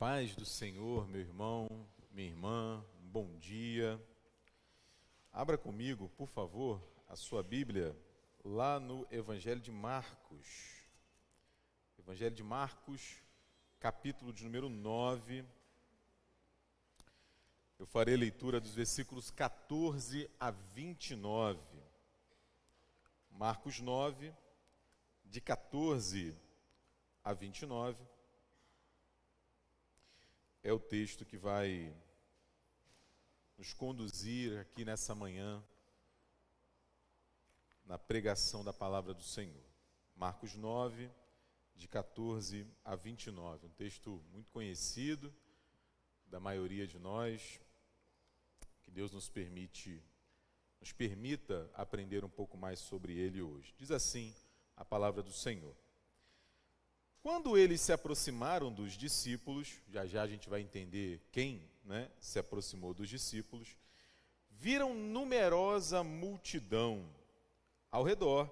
paz 0.00 0.34
do 0.34 0.46
Senhor, 0.46 1.06
meu 1.08 1.20
irmão, 1.20 1.68
minha 2.10 2.26
irmã, 2.26 2.82
bom 3.02 3.36
dia. 3.36 4.02
Abra 5.30 5.58
comigo, 5.58 6.08
por 6.16 6.26
favor, 6.26 6.82
a 7.06 7.14
sua 7.14 7.42
Bíblia 7.42 7.94
lá 8.42 8.80
no 8.80 9.06
Evangelho 9.10 9.60
de 9.60 9.70
Marcos. 9.70 10.86
Evangelho 11.98 12.34
de 12.34 12.42
Marcos, 12.42 13.18
capítulo 13.78 14.32
de 14.32 14.42
número 14.42 14.70
9. 14.70 15.44
Eu 17.78 17.84
farei 17.84 18.16
leitura 18.16 18.58
dos 18.58 18.74
versículos 18.74 19.30
14 19.30 20.30
a 20.40 20.50
29. 20.50 21.60
Marcos 23.30 23.80
9, 23.80 24.32
de 25.26 25.42
14 25.42 26.34
a 27.22 27.34
29 27.34 28.02
é 30.62 30.72
o 30.72 30.78
texto 30.78 31.24
que 31.24 31.38
vai 31.38 31.94
nos 33.56 33.72
conduzir 33.72 34.58
aqui 34.58 34.84
nessa 34.84 35.14
manhã 35.14 35.62
na 37.84 37.98
pregação 37.98 38.62
da 38.62 38.72
palavra 38.72 39.14
do 39.14 39.22
Senhor. 39.22 39.64
Marcos 40.14 40.54
9, 40.54 41.10
de 41.74 41.88
14 41.88 42.66
a 42.84 42.94
29, 42.94 43.66
um 43.66 43.70
texto 43.70 44.22
muito 44.30 44.50
conhecido 44.50 45.34
da 46.26 46.38
maioria 46.38 46.86
de 46.86 46.98
nós, 46.98 47.60
que 48.82 48.90
Deus 48.90 49.12
nos 49.12 49.28
permite 49.28 50.02
nos 50.78 50.92
permita 50.92 51.70
aprender 51.74 52.24
um 52.24 52.28
pouco 52.30 52.56
mais 52.56 52.78
sobre 52.78 53.14
ele 53.14 53.42
hoje. 53.42 53.74
Diz 53.76 53.90
assim 53.90 54.34
a 54.74 54.84
palavra 54.84 55.22
do 55.22 55.30
Senhor. 55.30 55.76
Quando 57.22 57.58
eles 57.58 57.82
se 57.82 57.92
aproximaram 57.92 58.72
dos 58.72 58.94
discípulos, 58.94 59.74
já 59.90 60.06
já 60.06 60.22
a 60.22 60.26
gente 60.26 60.48
vai 60.48 60.62
entender 60.62 61.20
quem 61.30 61.62
né, 61.84 62.10
se 62.18 62.38
aproximou 62.38 62.94
dos 62.94 63.10
discípulos, 63.10 63.76
viram 64.50 64.94
numerosa 64.94 66.02
multidão 66.02 67.06
ao 67.90 68.02
redor 68.02 68.50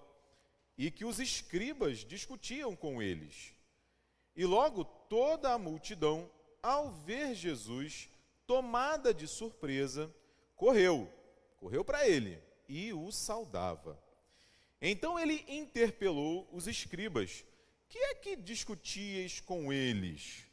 e 0.77 0.91
que 0.91 1.05
os 1.05 1.19
escribas 1.19 2.05
discutiam 2.05 2.77
com 2.77 3.01
eles. 3.01 3.55
E 4.37 4.45
logo 4.45 4.85
toda 4.85 5.53
a 5.53 5.59
multidão, 5.59 6.31
ao 6.62 6.91
ver 6.91 7.35
Jesus, 7.35 8.11
tomada 8.47 9.14
de 9.14 9.27
surpresa, 9.27 10.14
correu, 10.55 11.11
correu 11.57 11.83
para 11.83 12.07
ele 12.07 12.39
e 12.69 12.92
o 12.92 13.11
saudava. 13.11 13.98
Então 14.81 15.19
ele 15.19 15.42
interpelou 15.48 16.47
os 16.53 16.69
escribas 16.69 17.45
que 17.89 17.98
é 17.98 18.14
que 18.14 18.36
discutias 18.36 19.41
com 19.41 19.72
eles? 19.72 20.44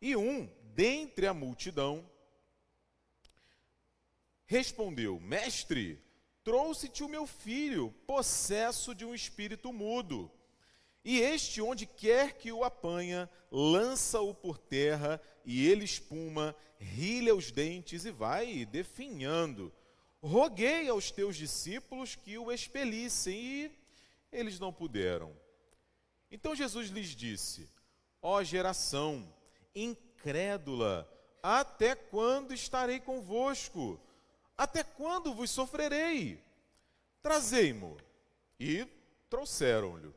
E 0.00 0.16
um, 0.16 0.48
dentre 0.74 1.26
a 1.26 1.34
multidão, 1.34 2.08
respondeu: 4.46 5.18
Mestre, 5.20 6.00
trouxe-te 6.44 7.02
o 7.02 7.08
meu 7.08 7.26
filho, 7.26 7.92
possesso 8.06 8.94
de 8.94 9.04
um 9.04 9.14
espírito 9.14 9.72
mudo. 9.72 10.30
E 11.04 11.20
este, 11.20 11.60
onde 11.60 11.84
quer 11.84 12.34
que 12.38 12.52
o 12.52 12.62
apanha, 12.62 13.28
lança-o 13.50 14.32
por 14.32 14.56
terra, 14.56 15.20
e 15.44 15.66
ele 15.66 15.84
espuma, 15.84 16.54
rilha 16.78 17.34
os 17.34 17.50
dentes 17.50 18.04
e 18.04 18.12
vai 18.12 18.64
definhando. 18.64 19.72
Roguei 20.22 20.88
aos 20.88 21.10
teus 21.10 21.36
discípulos 21.36 22.14
que 22.14 22.38
o 22.38 22.52
expelissem, 22.52 23.34
e 23.34 23.72
eles 24.30 24.60
não 24.60 24.72
puderam. 24.72 25.36
Então 26.32 26.56
Jesus 26.56 26.88
lhes 26.88 27.08
disse: 27.08 27.68
Ó 28.22 28.42
geração 28.42 29.30
incrédula, 29.74 31.06
até 31.42 31.94
quando 31.94 32.54
estarei 32.54 32.98
convosco? 32.98 34.00
Até 34.56 34.82
quando 34.82 35.34
vos 35.34 35.50
sofrerei? 35.50 36.42
Trazei-mo. 37.22 37.98
E 38.58 38.86
trouxeram-lhe. 39.28 40.12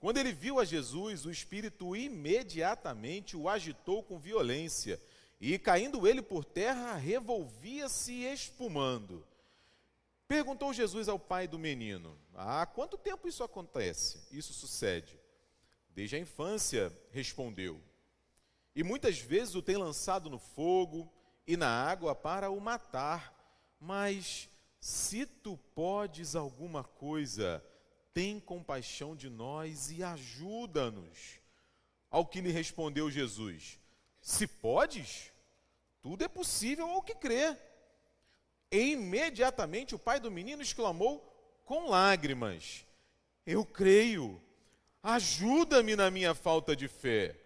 Quando 0.00 0.18
ele 0.18 0.32
viu 0.32 0.58
a 0.58 0.64
Jesus, 0.64 1.26
o 1.26 1.30
espírito 1.30 1.94
imediatamente 1.94 3.36
o 3.36 3.48
agitou 3.48 4.02
com 4.02 4.18
violência, 4.18 5.00
e 5.40 5.58
caindo 5.58 6.06
ele 6.06 6.22
por 6.22 6.44
terra, 6.44 6.94
revolvia-se 6.94 8.24
espumando. 8.24 9.26
Perguntou 10.28 10.72
Jesus 10.72 11.08
ao 11.08 11.18
pai 11.18 11.46
do 11.46 11.58
menino: 11.58 12.18
Há 12.34 12.64
quanto 12.64 12.96
tempo 12.96 13.28
isso 13.28 13.42
acontece? 13.42 14.22
Isso 14.30 14.52
sucede? 14.52 15.23
Desde 15.94 16.16
a 16.16 16.18
infância, 16.18 16.92
respondeu. 17.10 17.80
E 18.74 18.82
muitas 18.82 19.18
vezes 19.18 19.54
o 19.54 19.62
tem 19.62 19.76
lançado 19.76 20.28
no 20.28 20.38
fogo 20.38 21.12
e 21.46 21.56
na 21.56 21.68
água 21.68 22.14
para 22.14 22.50
o 22.50 22.60
matar. 22.60 23.32
Mas 23.78 24.48
se 24.80 25.24
tu 25.24 25.56
podes 25.74 26.34
alguma 26.34 26.82
coisa, 26.82 27.64
tem 28.12 28.40
compaixão 28.40 29.14
de 29.14 29.30
nós 29.30 29.90
e 29.92 30.02
ajuda-nos. 30.02 31.40
Ao 32.10 32.26
que 32.26 32.40
lhe 32.40 32.50
respondeu 32.50 33.10
Jesus: 33.10 33.78
Se 34.20 34.46
podes, 34.48 35.32
tudo 36.02 36.24
é 36.24 36.28
possível 36.28 36.88
ao 36.88 37.02
que 37.02 37.14
crê. 37.14 37.56
E 38.70 38.92
imediatamente 38.92 39.94
o 39.94 39.98
pai 39.98 40.18
do 40.18 40.30
menino 40.30 40.60
exclamou 40.60 41.20
com 41.64 41.88
lágrimas: 41.88 42.84
Eu 43.46 43.64
creio 43.64 44.42
Ajuda-me 45.06 45.94
na 45.94 46.10
minha 46.10 46.34
falta 46.34 46.74
de 46.74 46.88
fé. 46.88 47.38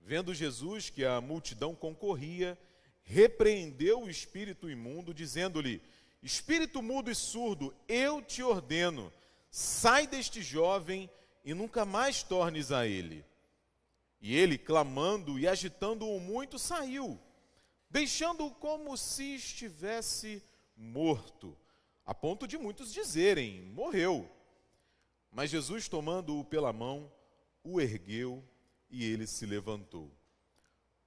Vendo 0.00 0.32
Jesus 0.32 0.88
que 0.88 1.04
a 1.04 1.20
multidão 1.20 1.74
concorria, 1.74 2.58
repreendeu 3.02 4.00
o 4.00 4.08
espírito 4.08 4.70
imundo, 4.70 5.12
dizendo-lhe: 5.12 5.82
Espírito 6.22 6.80
mudo 6.80 7.10
e 7.10 7.14
surdo, 7.14 7.74
eu 7.86 8.22
te 8.22 8.42
ordeno, 8.42 9.12
sai 9.50 10.06
deste 10.06 10.40
jovem 10.40 11.10
e 11.44 11.52
nunca 11.52 11.84
mais 11.84 12.22
tornes 12.22 12.72
a 12.72 12.86
ele. 12.86 13.22
E 14.18 14.34
ele, 14.34 14.56
clamando 14.56 15.38
e 15.38 15.46
agitando-o 15.46 16.18
muito, 16.18 16.58
saiu, 16.58 17.20
deixando-o 17.90 18.50
como 18.52 18.96
se 18.96 19.34
estivesse 19.34 20.42
morto, 20.74 21.54
a 22.06 22.14
ponto 22.14 22.48
de 22.48 22.56
muitos 22.56 22.90
dizerem: 22.90 23.60
morreu. 23.74 24.26
Mas 25.32 25.50
Jesus, 25.50 25.88
tomando-o 25.88 26.44
pela 26.44 26.74
mão, 26.74 27.10
o 27.64 27.80
ergueu 27.80 28.46
e 28.90 29.02
ele 29.02 29.26
se 29.26 29.46
levantou. 29.46 30.14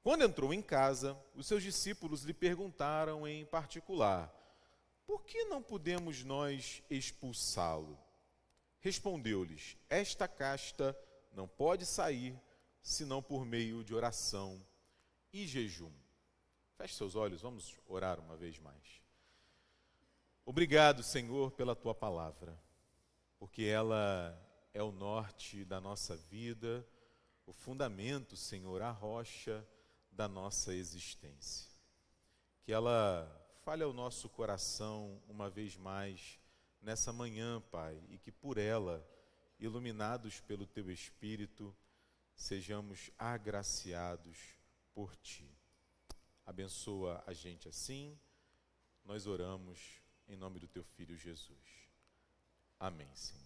Quando 0.01 0.23
entrou 0.23 0.51
em 0.51 0.63
casa, 0.63 1.15
os 1.35 1.45
seus 1.45 1.61
discípulos 1.61 2.23
lhe 2.23 2.33
perguntaram 2.33 3.27
em 3.27 3.45
particular: 3.45 4.33
Por 5.05 5.23
que 5.23 5.45
não 5.45 5.61
podemos 5.61 6.23
nós 6.23 6.81
expulsá-lo? 6.89 7.99
Respondeu-lhes: 8.79 9.77
Esta 9.87 10.27
casta 10.27 10.97
não 11.31 11.47
pode 11.47 11.85
sair 11.85 12.35
senão 12.81 13.21
por 13.21 13.45
meio 13.45 13.83
de 13.83 13.93
oração 13.93 14.59
e 15.31 15.45
jejum. 15.45 15.91
Feche 16.77 16.95
seus 16.95 17.15
olhos, 17.15 17.41
vamos 17.41 17.75
orar 17.87 18.19
uma 18.19 18.35
vez 18.35 18.57
mais. 18.57 19.01
Obrigado, 20.43 21.03
Senhor, 21.03 21.51
pela 21.51 21.75
tua 21.75 21.93
palavra 21.93 22.64
porque 23.45 23.61
ela 23.61 24.35
é 24.73 24.81
o 24.81 24.91
norte 24.91 25.63
da 25.63 25.79
nossa 25.79 26.17
vida, 26.17 26.83
o 27.45 27.53
fundamento, 27.53 28.35
Senhor, 28.35 28.81
a 28.81 28.89
rocha 28.89 29.63
da 30.11 30.27
nossa 30.27 30.73
existência. 30.73 31.69
Que 32.63 32.71
ela 32.71 33.29
fale 33.63 33.83
ao 33.83 33.93
nosso 33.93 34.27
coração 34.29 35.21
uma 35.27 35.47
vez 35.47 35.77
mais 35.77 36.39
nessa 36.81 37.13
manhã, 37.13 37.61
Pai, 37.69 38.03
e 38.09 38.17
que 38.17 38.31
por 38.31 38.57
ela, 38.57 39.07
iluminados 39.59 40.39
pelo 40.41 40.65
Teu 40.65 40.89
Espírito, 40.89 41.71
sejamos 42.35 43.11
agraciados 43.15 44.39
por 44.91 45.15
Ti. 45.17 45.55
Abençoa 46.43 47.23
a 47.27 47.31
gente 47.31 47.67
assim, 47.67 48.19
nós 49.03 49.27
oramos 49.27 50.01
em 50.27 50.35
nome 50.35 50.59
do 50.59 50.67
Teu 50.67 50.83
Filho 50.83 51.15
Jesus. 51.15 51.84
Amém, 52.79 53.07
Senhor. 53.13 53.41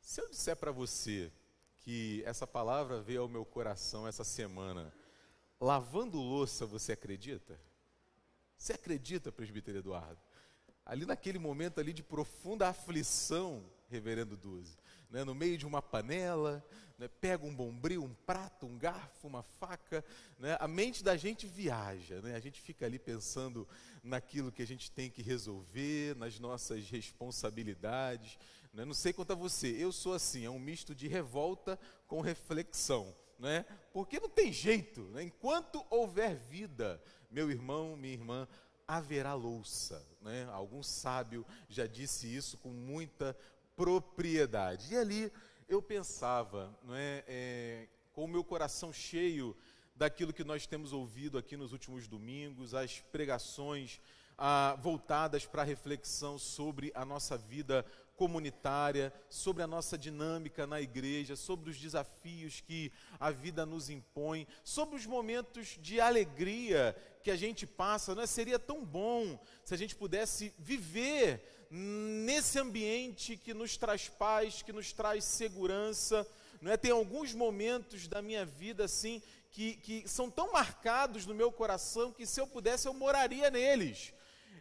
Se 0.00 0.20
eu 0.20 0.28
disser 0.28 0.56
para 0.56 0.70
você 0.70 1.32
que 1.78 2.22
essa 2.24 2.46
palavra 2.46 3.00
veio 3.00 3.22
ao 3.22 3.28
meu 3.28 3.44
coração 3.44 4.06
essa 4.06 4.24
semana, 4.24 4.92
lavando 5.60 6.18
louça, 6.18 6.66
você 6.66 6.92
acredita? 6.92 7.58
Você 8.56 8.72
acredita, 8.72 9.32
presbítero 9.32 9.78
Eduardo? 9.78 10.20
Ali 10.84 11.06
naquele 11.06 11.38
momento 11.38 11.80
ali 11.80 11.92
de 11.92 12.02
profunda 12.02 12.68
aflição, 12.68 13.64
reverendo 13.88 14.36
Duze, 14.36 14.76
né, 15.14 15.22
no 15.22 15.32
meio 15.32 15.56
de 15.56 15.64
uma 15.64 15.80
panela, 15.80 16.66
né, 16.98 17.06
pega 17.06 17.46
um 17.46 17.54
bombril, 17.54 18.02
um 18.02 18.12
prato, 18.26 18.66
um 18.66 18.76
garfo, 18.76 19.28
uma 19.28 19.44
faca, 19.44 20.04
né, 20.40 20.56
a 20.58 20.66
mente 20.66 21.04
da 21.04 21.16
gente 21.16 21.46
viaja, 21.46 22.20
né, 22.20 22.34
a 22.34 22.40
gente 22.40 22.60
fica 22.60 22.84
ali 22.84 22.98
pensando 22.98 23.66
naquilo 24.02 24.50
que 24.50 24.60
a 24.60 24.66
gente 24.66 24.90
tem 24.90 25.08
que 25.08 25.22
resolver, 25.22 26.16
nas 26.16 26.40
nossas 26.40 26.90
responsabilidades. 26.90 28.36
Né, 28.72 28.84
não 28.84 28.92
sei 28.92 29.12
quanto 29.12 29.30
a 29.30 29.36
você, 29.36 29.68
eu 29.68 29.92
sou 29.92 30.14
assim, 30.14 30.44
é 30.44 30.50
um 30.50 30.58
misto 30.58 30.96
de 30.96 31.06
revolta 31.06 31.78
com 32.08 32.20
reflexão. 32.20 33.14
né? 33.38 33.64
Porque 33.92 34.18
não 34.18 34.28
tem 34.28 34.52
jeito, 34.52 35.02
né? 35.12 35.22
enquanto 35.22 35.84
houver 35.90 36.34
vida, 36.34 37.00
meu 37.30 37.52
irmão, 37.52 37.96
minha 37.96 38.14
irmã, 38.14 38.48
haverá 38.86 39.34
louça, 39.34 40.06
né? 40.20 40.46
Algum 40.52 40.82
sábio 40.82 41.44
já 41.68 41.86
disse 41.86 42.32
isso 42.32 42.58
com 42.58 42.68
muita 42.68 43.36
propriedade. 43.76 44.92
E 44.92 44.96
ali 44.96 45.32
eu 45.68 45.82
pensava, 45.82 46.76
não 46.82 46.94
é, 46.94 47.24
é 47.26 47.88
com 48.12 48.24
o 48.24 48.28
meu 48.28 48.44
coração 48.44 48.92
cheio 48.92 49.56
daquilo 49.94 50.32
que 50.32 50.44
nós 50.44 50.66
temos 50.66 50.92
ouvido 50.92 51.38
aqui 51.38 51.56
nos 51.56 51.72
últimos 51.72 52.06
domingos, 52.06 52.74
as 52.74 53.00
pregações 53.00 54.00
ah, 54.36 54.76
voltadas 54.80 55.46
para 55.46 55.62
a 55.62 55.64
reflexão 55.64 56.38
sobre 56.38 56.90
a 56.94 57.04
nossa 57.04 57.38
vida 57.38 57.84
comunitária, 58.16 59.12
sobre 59.28 59.62
a 59.62 59.66
nossa 59.66 59.98
dinâmica 59.98 60.66
na 60.66 60.80
igreja, 60.80 61.34
sobre 61.34 61.70
os 61.70 61.78
desafios 61.78 62.60
que 62.60 62.92
a 63.18 63.30
vida 63.30 63.66
nos 63.66 63.90
impõe, 63.90 64.46
sobre 64.62 64.96
os 64.96 65.06
momentos 65.06 65.76
de 65.80 66.00
alegria 66.00 66.96
que 67.22 67.30
a 67.30 67.36
gente 67.36 67.66
passa. 67.66 68.14
Não 68.14 68.22
é? 68.22 68.26
Seria 68.26 68.58
tão 68.58 68.84
bom 68.84 69.38
se 69.64 69.74
a 69.74 69.76
gente 69.76 69.96
pudesse 69.96 70.52
viver 70.58 71.63
nesse 71.76 72.56
ambiente 72.60 73.36
que 73.36 73.52
nos 73.52 73.76
traz 73.76 74.08
paz, 74.08 74.62
que 74.62 74.72
nos 74.72 74.92
traz 74.92 75.24
segurança. 75.24 76.24
Não 76.60 76.70
é? 76.70 76.76
Tem 76.76 76.92
alguns 76.92 77.34
momentos 77.34 78.06
da 78.06 78.22
minha 78.22 78.46
vida 78.46 78.84
assim 78.84 79.20
que, 79.50 79.74
que 79.76 80.08
são 80.08 80.30
tão 80.30 80.52
marcados 80.52 81.26
no 81.26 81.34
meu 81.34 81.50
coração 81.50 82.12
que 82.12 82.26
se 82.26 82.40
eu 82.40 82.46
pudesse 82.46 82.86
eu 82.86 82.94
moraria 82.94 83.50
neles 83.50 84.14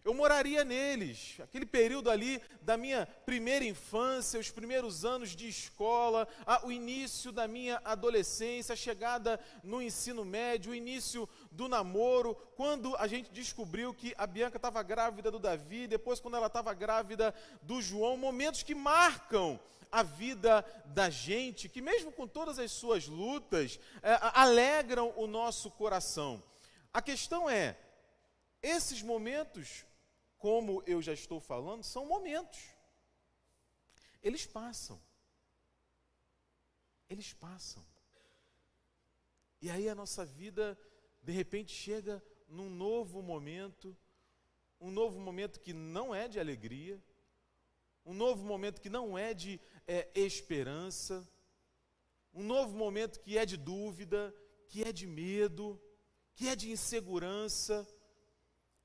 eu 0.04 0.14
moraria 0.14 0.66
neles. 0.66 1.38
Aquele 1.40 1.66
período 1.66 2.10
ali 2.10 2.42
da 2.62 2.76
minha 2.76 3.06
primeira 3.26 3.64
infância, 3.64 4.40
os 4.40 4.52
primeiros 4.52 5.06
anos 5.06 5.36
de 5.36 5.48
escola, 5.48 6.28
o 6.64 6.72
início 6.72 7.32
da 7.32 7.48
minha 7.48 7.82
adolescência, 7.86 8.74
a 8.74 8.76
chegada 8.76 9.40
no 9.64 9.82
ensino 9.82 10.26
médio, 10.26 10.72
o 10.72 10.76
início 10.76 11.28
do 11.54 11.68
namoro, 11.68 12.36
quando 12.56 12.96
a 12.98 13.08
gente 13.08 13.32
descobriu 13.32 13.94
que 13.94 14.14
a 14.18 14.28
Bianca 14.28 14.58
estava 14.58 14.84
grávida 14.84 15.32
do 15.32 15.40
Davi, 15.40 15.88
depois 15.88 16.20
quando 16.20 16.36
ela 16.36 16.48
estava 16.48 16.74
grávida 16.74 17.34
do 17.62 17.82
João, 17.82 18.18
momentos 18.18 18.64
que 18.64 18.76
marcam 18.76 19.60
a 19.92 20.04
vida 20.04 20.66
da 20.88 21.10
gente, 21.10 21.70
que 21.70 21.82
mesmo 21.82 22.12
com 22.12 22.28
todas 22.28 22.60
as 22.60 22.72
suas 22.72 23.08
lutas, 23.08 23.80
é, 24.02 24.18
alegram 24.34 25.14
o 25.16 25.28
nosso 25.28 25.72
coração. 25.72 26.44
A 26.92 27.02
questão 27.02 27.50
é, 27.50 27.78
esses 28.62 29.02
momentos 29.02 29.86
como 30.44 30.84
eu 30.86 31.02
já 31.02 31.14
estou 31.14 31.40
falando, 31.40 31.86
são 31.86 32.06
momentos. 32.06 32.60
Eles 34.22 34.46
passam. 34.46 35.02
Eles 37.10 37.32
passam. 37.32 37.82
E 39.62 39.70
aí 39.70 39.88
a 39.88 39.96
nossa 39.96 40.26
vida, 40.26 40.78
de 41.24 41.32
repente, 41.32 41.72
chega 41.74 42.24
num 42.50 42.70
novo 42.70 43.22
momento, 43.22 43.96
um 44.80 44.92
novo 44.92 45.20
momento 45.20 45.60
que 45.60 45.74
não 45.74 46.14
é 46.14 46.28
de 46.28 46.40
alegria, 46.40 47.02
um 48.06 48.14
novo 48.14 48.46
momento 48.46 48.82
que 48.82 48.90
não 48.90 49.18
é 49.18 49.34
de 49.34 49.60
é, 49.88 50.10
esperança, 50.14 51.28
um 52.34 52.44
novo 52.44 52.76
momento 52.76 53.22
que 53.22 53.38
é 53.38 53.46
de 53.46 53.56
dúvida, 53.56 54.36
que 54.68 54.84
é 54.84 54.92
de 54.92 55.08
medo, 55.08 55.80
que 56.36 56.50
é 56.50 56.56
de 56.56 56.70
insegurança, 56.70 57.88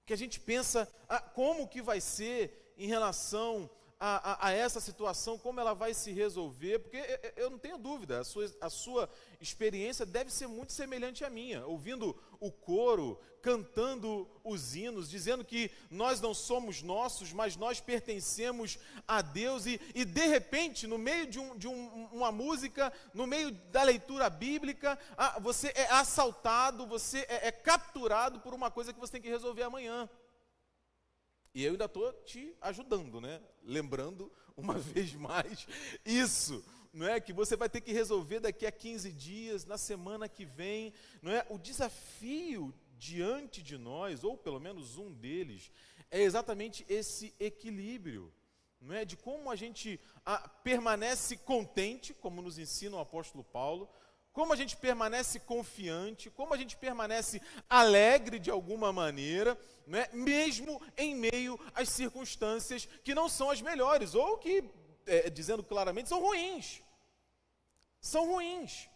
que 0.07 0.13
a 0.13 0.17
gente 0.17 0.39
pensa 0.39 0.91
ah, 1.09 1.21
como 1.21 1.67
que 1.67 1.83
vai 1.83 2.01
ser 2.01 2.73
em 2.77 2.87
relação 2.87 3.69
a, 4.01 4.33
a, 4.33 4.49
a, 4.49 4.53
essa 4.53 4.81
situação, 4.81 5.37
como 5.37 5.59
ela 5.59 5.75
vai 5.75 5.93
se 5.93 6.13
resolver, 6.13 6.79
porque 6.79 6.99
eu 7.37 7.51
não 7.51 7.59
tenho 7.59 7.77
dúvida, 7.77 8.21
a 8.21 8.25
sua, 8.25 8.47
a 8.61 8.71
sua 8.71 9.09
experiência 9.41 10.07
deve 10.07 10.31
ser 10.31 10.47
muito 10.47 10.73
semelhante 10.73 11.25
à 11.25 11.31
minha, 11.31 11.67
ouvindo 11.67 12.17
o 12.39 12.53
coro, 12.53 13.19
cantando 13.43 14.29
os 14.45 14.77
hinos, 14.77 15.11
dizendo 15.11 15.45
que 15.45 15.71
nós 15.91 16.21
não 16.21 16.33
somos 16.33 16.81
nossos, 16.81 17.33
mas 17.33 17.57
nós 17.57 17.81
pertencemos 17.81 18.79
a 19.07 19.21
Deus, 19.21 19.67
e, 19.67 19.81
e 19.95 20.05
de 20.05 20.27
repente, 20.27 20.87
no 20.87 20.97
meio 20.97 21.27
de, 21.27 21.41
um, 21.41 21.57
de 21.57 21.67
um, 21.67 22.07
uma 22.13 22.31
música, 22.31 22.93
no 23.13 23.27
meio 23.27 23.51
da 23.51 23.83
leitura 23.83 24.31
bíblica, 24.31 24.97
ah, 25.17 25.41
você 25.41 25.73
é 25.75 25.91
assaltado, 25.91 26.87
você 26.87 27.27
é, 27.29 27.49
é 27.49 27.53
capturado 27.53 28.39
por 28.39 28.55
uma 28.55 28.71
coisa 28.71 28.93
que 28.93 29.01
você 29.01 29.13
tem 29.13 29.23
que 29.23 29.29
resolver 29.29 29.65
amanhã. 29.65 30.09
E 31.55 31.65
eu 31.65 31.73
ainda 31.73 31.87
estou 31.87 32.13
te 32.25 32.55
ajudando, 32.61 33.21
né? 33.21 33.41
Lembrando 33.69 34.33
uma 34.57 34.75
vez 34.81 35.13
mais 35.15 35.67
isso, 36.03 36.65
não 36.91 37.07
é? 37.07 37.21
Que 37.21 37.35
você 37.35 37.55
vai 37.55 37.69
ter 37.69 37.83
que 37.83 37.93
resolver 37.93 38.41
daqui 38.41 38.65
a 38.65 38.73
15 38.73 39.13
dias, 39.13 39.67
na 39.67 39.77
semana 39.77 40.27
que 40.27 40.47
vem, 40.47 40.95
não 41.21 41.31
é? 41.31 41.45
O 41.51 41.59
desafio 41.59 42.75
diante 42.97 43.63
de 43.63 43.77
nós, 43.77 44.25
ou 44.25 44.39
pelo 44.39 44.59
menos 44.59 44.97
um 44.97 45.13
deles, 45.13 45.71
é 46.11 46.23
exatamente 46.23 46.85
esse 46.89 47.35
equilíbrio, 47.39 48.33
não 48.81 48.95
é? 48.95 49.05
De 49.05 49.19
como 49.19 49.51
a 49.51 49.57
gente 49.57 50.01
a, 50.25 50.49
permanece 50.49 51.37
contente, 51.37 52.15
como 52.15 52.41
nos 52.41 52.59
ensina 52.59 52.97
o 52.97 53.01
apóstolo 53.01 53.45
Paulo, 53.45 53.87
como 54.39 54.53
a 54.53 54.57
gente 54.57 54.77
permanece 54.77 55.41
confiante, 55.41 56.31
como 56.31 56.55
a 56.55 56.57
gente 56.57 56.77
permanece 56.77 57.43
alegre 57.69 58.39
de 58.39 58.53
alguma 58.53 58.93
maneira, 58.93 59.59
né, 59.85 60.07
mesmo 60.13 60.81
em 60.97 61.13
meio 61.17 61.59
às 61.75 61.89
circunstâncias 61.89 62.87
que 63.03 63.17
não 63.17 63.29
são 63.29 63.51
as 63.51 63.61
melhores, 63.61 64.15
ou 64.15 64.39
que, 64.39 64.63
é, 65.07 65.29
dizendo 65.29 65.65
claramente, 65.65 66.09
são 66.09 66.21
ruins. 66.21 66.81
São 68.01 68.29
ruins. 68.29 68.89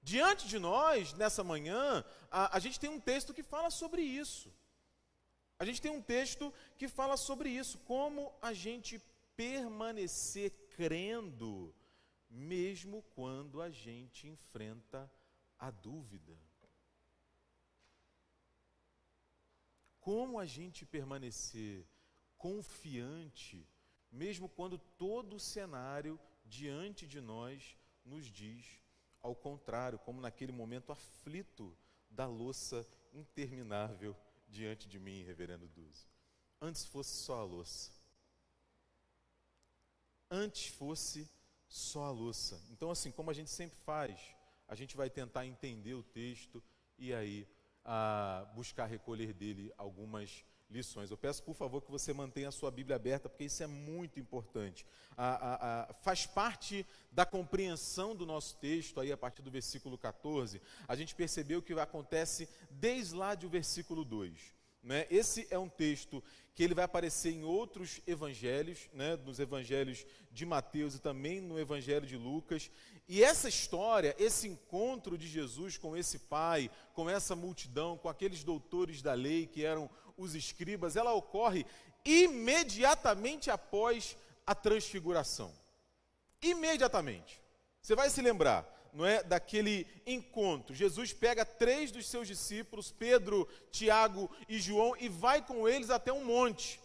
Diante 0.00 0.46
de 0.46 0.60
nós, 0.60 1.12
nessa 1.14 1.42
manhã, 1.42 2.04
a, 2.30 2.56
a 2.56 2.60
gente 2.60 2.78
tem 2.78 2.88
um 2.88 3.00
texto 3.00 3.34
que 3.34 3.42
fala 3.42 3.70
sobre 3.70 4.02
isso. 4.02 4.54
A 5.58 5.64
gente 5.64 5.82
tem 5.82 5.90
um 5.90 6.00
texto 6.00 6.54
que 6.78 6.86
fala 6.86 7.16
sobre 7.16 7.48
isso, 7.48 7.76
como 7.78 8.32
a 8.40 8.52
gente 8.52 9.02
permanecer 9.34 10.52
crendo 10.76 11.74
mesmo 12.34 13.02
quando 13.14 13.62
a 13.62 13.70
gente 13.70 14.26
enfrenta 14.26 15.10
a 15.56 15.70
dúvida. 15.70 16.36
Como 20.00 20.38
a 20.38 20.44
gente 20.44 20.84
permanecer 20.84 21.86
confiante, 22.36 23.66
mesmo 24.10 24.48
quando 24.48 24.76
todo 24.76 25.36
o 25.36 25.40
cenário 25.40 26.18
diante 26.44 27.06
de 27.06 27.20
nós 27.20 27.78
nos 28.04 28.26
diz 28.26 28.82
ao 29.22 29.34
contrário, 29.34 29.98
como 30.00 30.20
naquele 30.20 30.52
momento 30.52 30.92
aflito 30.92 31.74
da 32.10 32.26
louça 32.26 32.86
interminável 33.12 34.14
diante 34.48 34.86
de 34.86 34.98
mim, 34.98 35.22
reverendo 35.22 35.66
Duzi. 35.68 36.06
Antes 36.60 36.84
fosse 36.84 37.14
só 37.14 37.40
a 37.40 37.44
louça. 37.44 37.90
Antes 40.30 40.66
fosse 40.66 41.30
só 41.74 42.04
a 42.04 42.10
louça. 42.12 42.62
Então, 42.70 42.88
assim, 42.88 43.10
como 43.10 43.32
a 43.32 43.34
gente 43.34 43.50
sempre 43.50 43.76
faz, 43.78 44.16
a 44.68 44.76
gente 44.76 44.96
vai 44.96 45.10
tentar 45.10 45.44
entender 45.44 45.94
o 45.94 46.04
texto 46.04 46.62
e 46.96 47.12
aí 47.12 47.48
a 47.84 48.46
buscar 48.54 48.86
recolher 48.86 49.32
dele 49.32 49.72
algumas 49.76 50.44
lições. 50.70 51.10
Eu 51.10 51.16
peço, 51.16 51.42
por 51.42 51.54
favor, 51.56 51.82
que 51.82 51.90
você 51.90 52.12
mantenha 52.12 52.48
a 52.48 52.52
sua 52.52 52.70
Bíblia 52.70 52.94
aberta, 52.94 53.28
porque 53.28 53.44
isso 53.44 53.60
é 53.60 53.66
muito 53.66 54.20
importante. 54.20 54.86
A, 55.16 55.26
a, 55.26 55.82
a, 55.90 55.94
faz 55.94 56.26
parte 56.26 56.86
da 57.10 57.26
compreensão 57.26 58.14
do 58.14 58.24
nosso 58.24 58.56
texto, 58.58 59.00
aí 59.00 59.10
a 59.10 59.16
partir 59.16 59.42
do 59.42 59.50
versículo 59.50 59.98
14, 59.98 60.62
a 60.86 60.94
gente 60.94 61.12
percebeu 61.12 61.60
que 61.60 61.72
acontece 61.72 62.48
desde 62.70 63.16
lá 63.16 63.34
do 63.34 63.48
versículo 63.48 64.04
2. 64.04 64.54
Né? 64.84 65.06
Esse 65.10 65.46
é 65.50 65.58
um 65.58 65.68
texto 65.68 66.22
que 66.54 66.62
ele 66.62 66.74
vai 66.74 66.84
aparecer 66.84 67.32
em 67.32 67.42
outros 67.42 68.00
evangelhos, 68.06 68.88
né? 68.92 69.16
nos 69.16 69.40
evangelhos 69.40 70.06
de 70.30 70.44
Mateus 70.44 70.94
e 70.94 71.00
também 71.00 71.40
no 71.40 71.58
evangelho 71.58 72.06
de 72.06 72.16
Lucas. 72.16 72.70
E 73.08 73.24
essa 73.24 73.48
história, 73.48 74.14
esse 74.18 74.46
encontro 74.46 75.18
de 75.18 75.26
Jesus 75.26 75.76
com 75.76 75.96
esse 75.96 76.18
pai, 76.18 76.70
com 76.92 77.08
essa 77.08 77.34
multidão, 77.34 77.96
com 77.96 78.08
aqueles 78.08 78.44
doutores 78.44 79.02
da 79.02 79.14
lei 79.14 79.46
que 79.46 79.64
eram 79.64 79.90
os 80.16 80.34
escribas, 80.34 80.96
ela 80.96 81.12
ocorre 81.12 81.66
imediatamente 82.04 83.50
após 83.50 84.16
a 84.46 84.54
transfiguração. 84.54 85.52
Imediatamente. 86.40 87.40
Você 87.82 87.94
vai 87.94 88.08
se 88.10 88.22
lembrar, 88.22 88.64
não 88.94 89.04
é, 89.04 89.22
daquele 89.22 89.86
encontro. 90.06 90.74
Jesus 90.74 91.12
pega 91.12 91.44
três 91.44 91.90
dos 91.90 92.06
seus 92.06 92.28
discípulos, 92.28 92.92
Pedro, 92.92 93.48
Tiago 93.70 94.30
e 94.48 94.58
João, 94.58 94.96
e 94.98 95.08
vai 95.08 95.44
com 95.44 95.68
eles 95.68 95.90
até 95.90 96.12
um 96.12 96.24
monte. 96.24 96.80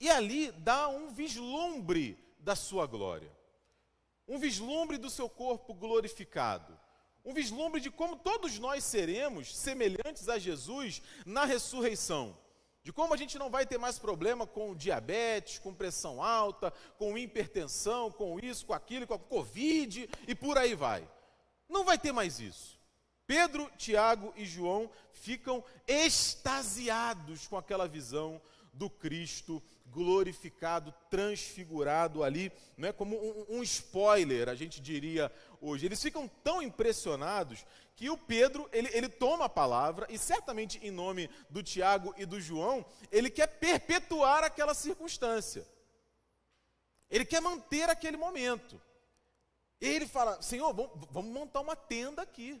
E 0.00 0.08
ali 0.08 0.52
dá 0.52 0.88
um 0.88 1.08
vislumbre 1.08 2.16
da 2.38 2.54
sua 2.54 2.86
glória. 2.86 3.30
Um 4.26 4.38
vislumbre 4.38 4.96
do 4.96 5.10
seu 5.10 5.28
corpo 5.28 5.74
glorificado. 5.74 6.78
Um 7.24 7.34
vislumbre 7.34 7.80
de 7.80 7.90
como 7.90 8.14
todos 8.16 8.58
nós 8.58 8.84
seremos 8.84 9.54
semelhantes 9.56 10.28
a 10.28 10.38
Jesus 10.38 11.02
na 11.26 11.44
ressurreição. 11.44 12.38
De 12.84 12.92
como 12.92 13.12
a 13.12 13.16
gente 13.16 13.36
não 13.36 13.50
vai 13.50 13.66
ter 13.66 13.76
mais 13.76 13.98
problema 13.98 14.46
com 14.46 14.76
diabetes, 14.76 15.58
com 15.58 15.74
pressão 15.74 16.22
alta, 16.22 16.72
com 16.96 17.18
hipertensão, 17.18 18.12
com 18.12 18.38
isso, 18.38 18.64
com 18.64 18.72
aquilo, 18.72 19.06
com 19.06 19.14
a 19.14 19.18
Covid 19.18 20.08
e 20.26 20.34
por 20.34 20.56
aí 20.56 20.74
vai 20.74 21.06
Não 21.68 21.84
vai 21.84 21.98
ter 21.98 22.12
mais 22.12 22.40
isso. 22.40 22.78
Pedro, 23.26 23.70
Tiago 23.76 24.32
e 24.36 24.46
João 24.46 24.90
ficam 25.12 25.62
extasiados 25.86 27.46
com 27.46 27.58
aquela 27.58 27.86
visão 27.86 28.40
do 28.72 28.88
Cristo 28.88 29.62
glorificado, 29.90 30.94
transfigurado 31.10 32.22
ali, 32.22 32.52
não 32.76 32.88
é 32.88 32.92
como 32.92 33.16
um, 33.16 33.58
um, 33.58 33.62
spoiler, 33.62 34.48
a 34.48 34.54
gente 34.54 34.80
diria 34.80 35.32
hoje. 35.60 35.86
Eles 35.86 36.02
ficam 36.02 36.28
tão 36.42 36.62
impressionados 36.62 37.64
que 37.96 38.08
o 38.08 38.16
Pedro 38.16 38.68
ele, 38.72 38.88
ele 38.92 39.08
toma 39.08 39.46
a 39.46 39.48
palavra 39.48 40.06
e 40.08 40.16
certamente 40.16 40.78
em 40.82 40.90
nome 40.90 41.28
do 41.50 41.62
Tiago 41.62 42.14
e 42.16 42.24
do 42.24 42.40
João 42.40 42.86
ele 43.10 43.28
quer 43.28 43.46
perpetuar 43.46 44.44
aquela 44.44 44.74
circunstância. 44.74 45.66
Ele 47.10 47.24
quer 47.24 47.40
manter 47.40 47.88
aquele 47.88 48.16
momento. 48.16 48.80
Ele 49.80 50.06
fala: 50.06 50.40
Senhor, 50.42 50.72
vamos, 50.72 51.30
montar 51.30 51.60
uma 51.60 51.76
tenda 51.76 52.22
aqui. 52.22 52.60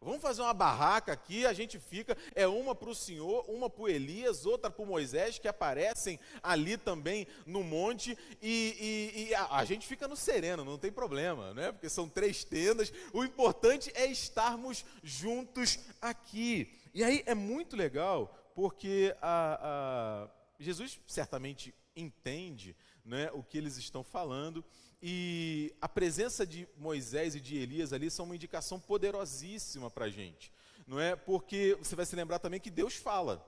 Vamos 0.00 0.22
fazer 0.22 0.42
uma 0.42 0.54
barraca 0.54 1.12
aqui, 1.12 1.44
a 1.44 1.52
gente 1.52 1.76
fica, 1.76 2.16
é 2.32 2.46
uma 2.46 2.72
para 2.72 2.88
o 2.88 2.94
Senhor, 2.94 3.44
uma 3.50 3.68
para 3.68 3.90
Elias, 3.90 4.46
outra 4.46 4.70
para 4.70 4.86
Moisés, 4.86 5.40
que 5.40 5.48
aparecem 5.48 6.20
ali 6.40 6.76
também 6.76 7.26
no 7.44 7.64
monte, 7.64 8.16
e, 8.40 9.12
e, 9.16 9.22
e 9.22 9.34
a, 9.34 9.56
a, 9.56 9.64
gente 9.64 9.88
fica 9.88 10.06
no 10.06 10.14
sereno, 10.14 10.64
não 10.64 10.78
tem 10.78 10.92
problema, 10.92 11.52
né? 11.52 11.72
Porque 11.72 11.88
são 11.88 12.08
três 12.08 12.44
tendas, 12.44 12.92
o 13.12 13.24
importante 13.24 13.90
é 13.92 14.06
estarmos 14.06 14.84
juntos 15.02 15.80
aqui. 16.00 16.72
E 16.94 17.02
aí 17.02 17.24
é 17.26 17.34
muito 17.34 17.76
legal, 17.76 18.32
porque 18.54 19.16
a, 19.20 20.28
a 20.30 20.30
Jesus 20.60 21.00
certamente 21.08 21.74
entende 21.96 22.76
né, 23.04 23.30
o 23.32 23.42
que 23.42 23.58
eles 23.58 23.76
estão 23.76 24.04
falando, 24.04 24.64
e 25.00 25.72
a 25.80 25.88
presença 25.88 26.46
de 26.46 26.68
Moisés 26.76 27.34
e 27.34 27.40
de 27.40 27.56
Elias 27.56 27.92
ali 27.92 28.10
são 28.10 28.24
uma 28.24 28.34
indicação 28.34 28.80
poderosíssima 28.80 29.90
para 29.90 30.06
a 30.06 30.10
gente. 30.10 30.52
Não 30.86 30.98
é? 30.98 31.14
Porque 31.14 31.76
você 31.80 31.94
vai 31.94 32.06
se 32.06 32.16
lembrar 32.16 32.38
também 32.38 32.58
que 32.58 32.70
Deus 32.70 32.94
fala. 32.94 33.46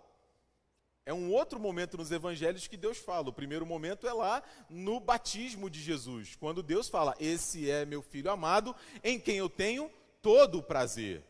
É 1.04 1.12
um 1.12 1.33
outro 1.33 1.59
momento 1.59 1.97
nos 1.97 2.12
evangelhos 2.12 2.69
que 2.69 2.76
Deus 2.76 2.99
fala. 2.99 3.30
O 3.30 3.33
primeiro 3.33 3.66
momento 3.66 4.07
é 4.07 4.12
lá 4.12 4.42
no 4.69 5.00
batismo 5.00 5.69
de 5.69 5.80
Jesus, 5.80 6.37
quando 6.37 6.62
Deus 6.62 6.88
fala: 6.88 7.16
Esse 7.19 7.69
é 7.71 7.85
meu 7.85 8.02
filho 8.02 8.30
amado, 8.30 8.76
em 9.02 9.19
quem 9.19 9.38
eu 9.38 9.49
tenho 9.49 9.90
todo 10.23 10.59
o 10.59 10.62
prazer. 10.62 11.25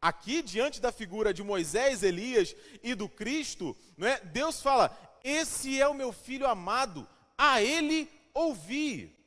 Aqui, 0.00 0.40
diante 0.40 0.80
da 0.80 0.90
figura 0.90 1.34
de 1.34 1.42
Moisés, 1.42 2.02
Elias 2.02 2.56
e 2.82 2.94
do 2.94 3.08
Cristo, 3.08 3.76
não 3.96 4.06
é? 4.06 4.20
Deus 4.20 4.62
fala: 4.62 4.96
Esse 5.22 5.78
é 5.78 5.86
o 5.86 5.92
meu 5.92 6.12
filho 6.12 6.46
amado, 6.46 7.06
a 7.36 7.60
ele 7.60 8.08
ouvi. 8.32 9.19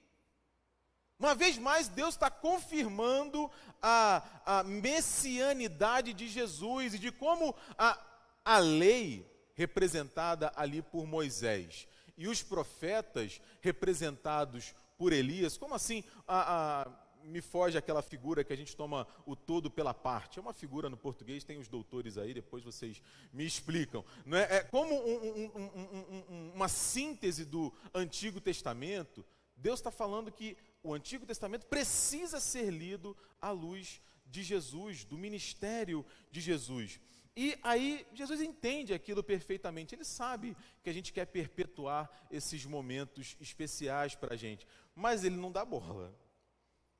Uma 1.23 1.33
vez 1.33 1.57
mais, 1.57 1.87
Deus 1.87 2.15
está 2.15 2.29
confirmando 2.29 3.49
a, 3.81 4.21
a 4.45 4.61
messianidade 4.61 6.13
de 6.13 6.27
Jesus 6.27 6.95
e 6.95 6.99
de 6.99 7.13
como 7.13 7.55
a, 7.77 7.97
a 8.43 8.57
lei 8.57 9.25
representada 9.53 10.51
ali 10.53 10.81
por 10.81 11.07
Moisés 11.07 11.87
e 12.17 12.27
os 12.27 12.43
profetas 12.43 13.39
representados 13.61 14.75
por 14.97 15.13
Elias, 15.13 15.55
como 15.55 15.73
assim 15.73 16.03
a, 16.27 16.81
a, 16.81 16.91
me 17.23 17.39
foge 17.39 17.77
aquela 17.77 18.01
figura 18.01 18.43
que 18.43 18.51
a 18.51 18.57
gente 18.57 18.75
toma 18.75 19.07
o 19.25 19.33
todo 19.33 19.71
pela 19.71 19.93
parte? 19.93 20.39
É 20.39 20.41
uma 20.41 20.53
figura 20.53 20.89
no 20.89 20.97
português, 20.97 21.45
tem 21.45 21.57
os 21.57 21.69
doutores 21.69 22.17
aí, 22.17 22.33
depois 22.33 22.65
vocês 22.65 23.01
me 23.31 23.45
explicam. 23.45 24.03
Não 24.25 24.37
é? 24.37 24.57
é 24.57 24.59
como 24.59 24.93
um, 24.93 25.51
um, 25.55 26.25
um, 26.29 26.51
uma 26.53 26.67
síntese 26.67 27.45
do 27.45 27.73
Antigo 27.93 28.41
Testamento, 28.41 29.25
Deus 29.55 29.79
está 29.79 29.89
falando 29.89 30.29
que 30.29 30.57
o 30.83 30.93
Antigo 30.93 31.25
Testamento 31.25 31.65
precisa 31.65 32.39
ser 32.39 32.69
lido 32.69 33.15
à 33.41 33.49
luz 33.49 34.01
de 34.25 34.43
Jesus, 34.43 35.05
do 35.05 35.17
ministério 35.17 36.05
de 36.29 36.41
Jesus. 36.41 36.99
E 37.35 37.57
aí 37.63 38.05
Jesus 38.13 38.41
entende 38.41 38.93
aquilo 38.93 39.23
perfeitamente. 39.23 39.95
Ele 39.95 40.03
sabe 40.03 40.55
que 40.83 40.89
a 40.89 40.93
gente 40.93 41.11
quer 41.11 41.25
perpetuar 41.25 42.09
esses 42.29 42.65
momentos 42.65 43.35
especiais 43.39 44.13
para 44.13 44.35
a 44.35 44.37
gente, 44.37 44.67
mas 44.93 45.23
ele 45.23 45.37
não 45.37 45.51
dá 45.51 45.65
bola. 45.65 46.15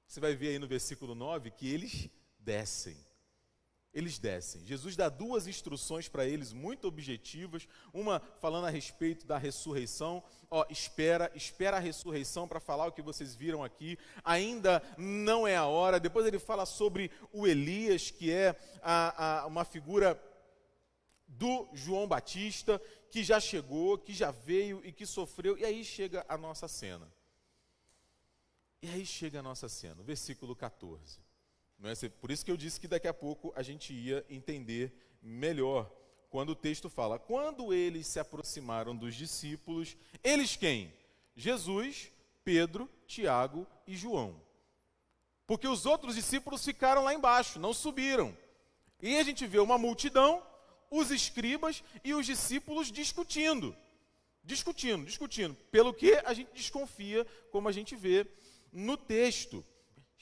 Você 0.08 0.20
vai 0.20 0.36
ver 0.36 0.50
aí 0.50 0.60
no 0.60 0.68
versículo 0.68 1.14
9 1.14 1.52
que 1.52 1.68
eles 1.68 2.10
descem 2.40 2.98
eles 3.94 4.18
descem. 4.18 4.66
Jesus 4.66 4.96
dá 4.96 5.08
duas 5.08 5.46
instruções 5.46 6.08
para 6.08 6.26
eles 6.26 6.52
muito 6.52 6.88
objetivas, 6.88 7.68
uma 7.94 8.20
falando 8.40 8.66
a 8.66 8.70
respeito 8.70 9.28
da 9.28 9.38
ressurreição. 9.38 10.24
Ó, 10.50 10.66
espera, 10.70 11.32
espera 11.36 11.78
a 11.78 11.80
ressurreição 11.80 12.48
para 12.48 12.60
falar 12.60 12.88
o 12.88 12.92
que 12.92 13.02
vocês 13.02 13.36
viram 13.36 13.64
aqui. 13.64 13.98
Ainda 14.24 14.82
não 14.98 15.48
é 15.48 15.56
a 15.56 15.68
hora. 15.68 16.00
Depois 16.00 16.26
ele 16.26 16.40
fala 16.40 16.66
sobre 16.66 17.12
o 17.32 17.46
Elias, 17.46 18.10
que 18.10 18.32
é 18.32 18.56
a, 18.82 19.42
a, 19.42 19.46
uma 19.46 19.64
figura 19.64 20.20
do 21.28 21.70
João 21.74 22.08
Batista, 22.08 22.82
que 23.12 23.24
já 23.24 23.40
chegou, 23.40 23.98
que 23.98 24.14
já 24.14 24.32
veio 24.32 24.84
e 24.84 24.92
que 24.92 25.06
sofreu. 25.06 25.56
E 25.58 25.64
aí 25.64 25.86
chega 25.86 26.26
a 26.28 26.38
nossa 26.38 26.68
cena. 26.68 27.12
E 28.82 28.90
aí 28.90 29.06
chega 29.06 29.40
a 29.40 29.44
nossa 29.44 29.70
cena, 29.70 30.04
versículo 30.04 30.56
14. 30.56 31.23
É? 31.84 32.10
Por 32.10 32.32
isso 32.32 32.46
que 32.46 32.52
eu 32.52 32.58
disse 32.58 32.80
que 32.80 32.88
daqui 32.88 33.08
a 33.08 33.14
pouco 33.14 33.52
a 33.56 33.62
gente 33.62 33.94
ia 33.94 34.26
entender 34.30 34.94
melhor 35.22 35.92
quando 36.30 36.52
o 36.52 36.56
texto 36.56 36.90
fala: 36.90 37.20
quando 37.20 37.74
eles 37.74 38.08
se 38.08 38.20
aproximaram 38.20 38.96
dos 38.96 39.14
discípulos, 39.14 39.98
eles 40.24 40.56
quem? 40.56 40.94
Jesus, 41.36 42.12
Pedro, 42.44 42.90
Tiago 43.06 43.68
e 43.86 43.96
João. 43.96 44.42
Porque 45.46 45.68
os 45.68 45.86
outros 45.86 46.16
discípulos 46.16 46.64
ficaram 46.64 47.04
lá 47.04 47.14
embaixo, 47.14 47.60
não 47.60 47.74
subiram. 47.74 48.36
E 49.02 49.18
a 49.18 49.24
gente 49.24 49.46
vê 49.46 49.60
uma 49.60 49.78
multidão, 49.78 50.42
os 50.90 51.12
escribas 51.12 51.84
e 52.04 52.14
os 52.14 52.26
discípulos 52.26 52.92
discutindo. 52.92 53.76
Discutindo, 54.44 55.06
discutindo. 55.06 55.54
Pelo 55.70 55.94
que 55.94 56.14
a 56.26 56.34
gente 56.34 56.52
desconfia, 56.54 57.28
como 57.52 57.68
a 57.68 57.72
gente 57.72 57.96
vê 57.96 58.26
no 58.72 58.96
texto. 58.96 59.64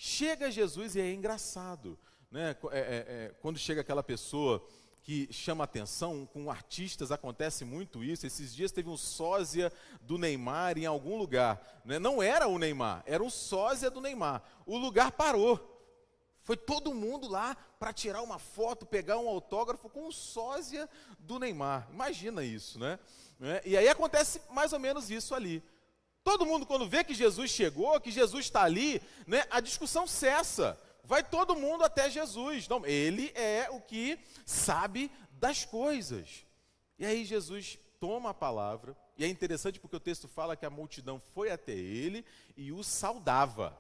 Chega 0.04 0.50
Jesus 0.50 0.96
e 0.96 1.00
é 1.00 1.14
engraçado. 1.14 1.96
Né? 2.32 2.56
É, 2.72 2.80
é, 2.80 2.80
é, 2.80 3.36
quando 3.40 3.60
chega 3.60 3.82
aquela 3.82 4.02
pessoa 4.02 4.68
que 5.04 5.32
chama 5.32 5.64
atenção, 5.64 6.26
com 6.26 6.50
artistas 6.50 7.12
acontece 7.12 7.64
muito 7.64 8.04
isso. 8.04 8.26
Esses 8.26 8.52
dias 8.52 8.72
teve 8.72 8.90
um 8.90 8.98
sósia 8.98 9.72
do 10.02 10.18
Neymar 10.18 10.76
em 10.76 10.88
algum 10.88 11.20
lugar. 11.20 11.84
Né? 11.86 12.00
Não 12.00 12.20
era 12.20 12.48
o 12.48 12.58
Neymar, 12.58 13.04
era 13.06 13.22
um 13.22 13.30
sósia 13.30 13.92
do 13.92 14.02
Neymar. 14.02 14.42
O 14.66 14.76
lugar 14.76 15.12
parou. 15.12 15.70
Foi 16.42 16.58
todo 16.58 16.96
mundo 16.96 17.28
lá 17.30 17.56
para 17.80 17.94
tirar 17.94 18.24
uma 18.24 18.40
foto, 18.40 18.88
pegar 18.88 19.20
um 19.20 19.30
autógrafo 19.30 19.88
com 19.88 20.08
o 20.08 20.12
sósia 20.12 20.90
do 21.20 21.38
Neymar. 21.38 21.88
Imagina 21.94 22.44
isso, 22.44 22.80
né? 22.80 22.98
né? 23.40 23.62
E 23.64 23.78
aí 23.78 23.88
acontece 23.88 24.42
mais 24.50 24.74
ou 24.74 24.80
menos 24.80 25.12
isso 25.12 25.36
ali. 25.36 25.64
Todo 26.24 26.46
mundo, 26.46 26.66
quando 26.66 26.88
vê 26.88 27.04
que 27.04 27.14
Jesus 27.14 27.50
chegou, 27.50 28.00
que 28.00 28.12
Jesus 28.12 28.46
está 28.46 28.64
ali, 28.64 29.02
né, 29.26 29.44
a 29.50 29.60
discussão 29.60 30.06
cessa. 30.06 30.80
Vai 31.04 31.24
todo 31.24 31.56
mundo 31.56 31.84
até 31.84 32.10
Jesus. 32.10 32.68
Ele 32.86 33.32
é 33.34 33.70
o 33.72 33.82
que 33.82 34.20
sabe 34.46 35.12
das 35.32 35.66
coisas. 35.66 36.46
E 37.00 37.06
aí 37.06 37.26
Jesus 37.26 37.80
toma 38.00 38.30
a 38.30 38.34
palavra, 38.34 38.98
e 39.18 39.24
é 39.24 39.28
interessante 39.28 39.80
porque 39.80 39.96
o 39.96 40.00
texto 40.00 40.28
fala 40.28 40.56
que 40.56 40.66
a 40.66 40.70
multidão 40.70 41.20
foi 41.34 41.52
até 41.52 41.74
ele 41.74 42.26
e 42.58 42.72
o 42.72 42.84
saudava. 42.84 43.80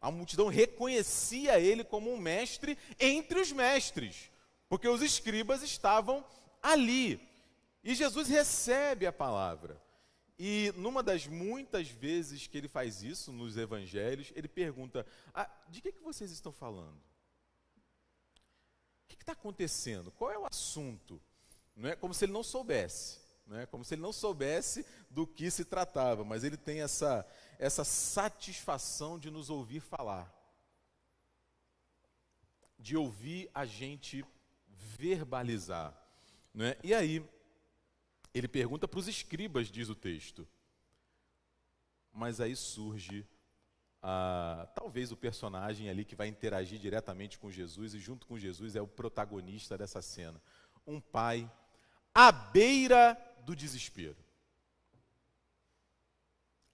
A 0.00 0.10
multidão 0.10 0.48
reconhecia 0.48 1.58
ele 1.58 1.82
como 1.82 2.12
um 2.12 2.18
mestre 2.18 2.76
entre 3.00 3.40
os 3.40 3.50
mestres, 3.52 4.30
porque 4.68 4.86
os 4.86 5.00
escribas 5.00 5.62
estavam 5.62 6.22
ali. 6.62 7.18
E 7.82 7.94
Jesus 7.94 8.28
recebe 8.28 9.06
a 9.06 9.12
palavra. 9.12 9.80
E 10.38 10.72
numa 10.76 11.02
das 11.02 11.26
muitas 11.26 11.88
vezes 11.88 12.46
que 12.46 12.58
ele 12.58 12.68
faz 12.68 13.02
isso 13.02 13.32
nos 13.32 13.56
evangelhos, 13.56 14.32
ele 14.34 14.48
pergunta: 14.48 15.06
ah, 15.32 15.48
de 15.68 15.80
que, 15.80 15.92
que 15.92 16.02
vocês 16.02 16.30
estão 16.30 16.52
falando? 16.52 16.96
O 19.04 19.08
que 19.08 19.14
está 19.14 19.32
acontecendo? 19.32 20.10
Qual 20.10 20.30
é 20.30 20.38
o 20.38 20.46
assunto? 20.46 21.20
Não 21.76 21.88
é 21.88 21.96
como 21.96 22.12
se 22.12 22.24
ele 22.24 22.32
não 22.32 22.42
soubesse, 22.42 23.20
não 23.46 23.58
é 23.58 23.66
como 23.66 23.84
se 23.84 23.94
ele 23.94 24.02
não 24.02 24.12
soubesse 24.12 24.84
do 25.10 25.26
que 25.26 25.50
se 25.50 25.64
tratava, 25.64 26.24
mas 26.24 26.42
ele 26.42 26.56
tem 26.56 26.80
essa, 26.80 27.26
essa 27.58 27.84
satisfação 27.84 29.18
de 29.18 29.30
nos 29.30 29.50
ouvir 29.50 29.80
falar, 29.80 30.32
de 32.78 32.96
ouvir 32.96 33.50
a 33.54 33.64
gente 33.64 34.24
verbalizar. 34.66 35.96
Não 36.52 36.66
é? 36.66 36.78
E 36.82 36.94
aí, 36.94 37.24
ele 38.34 38.48
pergunta 38.48 38.88
para 38.88 38.98
os 38.98 39.06
escribas, 39.06 39.68
diz 39.68 39.88
o 39.88 39.94
texto. 39.94 40.46
Mas 42.12 42.40
aí 42.40 42.56
surge 42.56 43.26
ah, 44.02 44.68
talvez 44.74 45.10
o 45.12 45.16
personagem 45.16 45.88
ali 45.88 46.04
que 46.04 46.14
vai 46.14 46.28
interagir 46.28 46.78
diretamente 46.78 47.38
com 47.38 47.50
Jesus 47.50 47.94
e 47.94 47.98
junto 47.98 48.26
com 48.26 48.38
Jesus 48.38 48.76
é 48.76 48.82
o 48.82 48.86
protagonista 48.86 49.78
dessa 49.78 50.02
cena. 50.02 50.38
Um 50.86 51.00
pai 51.00 51.50
à 52.12 52.30
beira 52.30 53.16
do 53.46 53.56
desespero. 53.56 54.16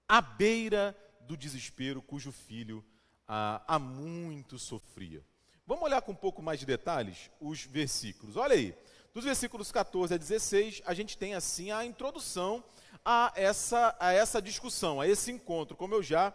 À 0.09 0.21
beira 0.21 0.97
do 1.21 1.37
desespero, 1.37 2.03
cujo 2.03 2.33
filho 2.33 2.85
há, 3.29 3.63
há 3.67 3.79
muito 3.79 4.59
sofria. 4.59 5.25
Vamos 5.65 5.85
olhar 5.85 6.03
com 6.03 6.11
um 6.11 6.17
pouco 6.17 6.43
mais 6.43 6.59
de 6.59 6.67
detalhes 6.67 7.31
os 7.41 7.65
versículos. 7.65 8.37
Olha 8.37 8.55
aí, 8.55 8.75
dos 9.13 9.25
versículos 9.25 9.73
14 9.73 10.15
a 10.15 10.17
16, 10.17 10.83
a 10.87 10.95
gente 10.95 11.19
tem 11.19 11.35
assim 11.35 11.71
a 11.71 11.85
introdução 11.85 12.63
a 13.05 13.33
essa, 13.35 13.97
a 13.99 14.13
essa 14.13 14.41
discussão, 14.41 15.01
a 15.01 15.09
esse 15.09 15.33
encontro, 15.33 15.77
como 15.77 15.95
eu 15.95 16.03
já 16.03 16.33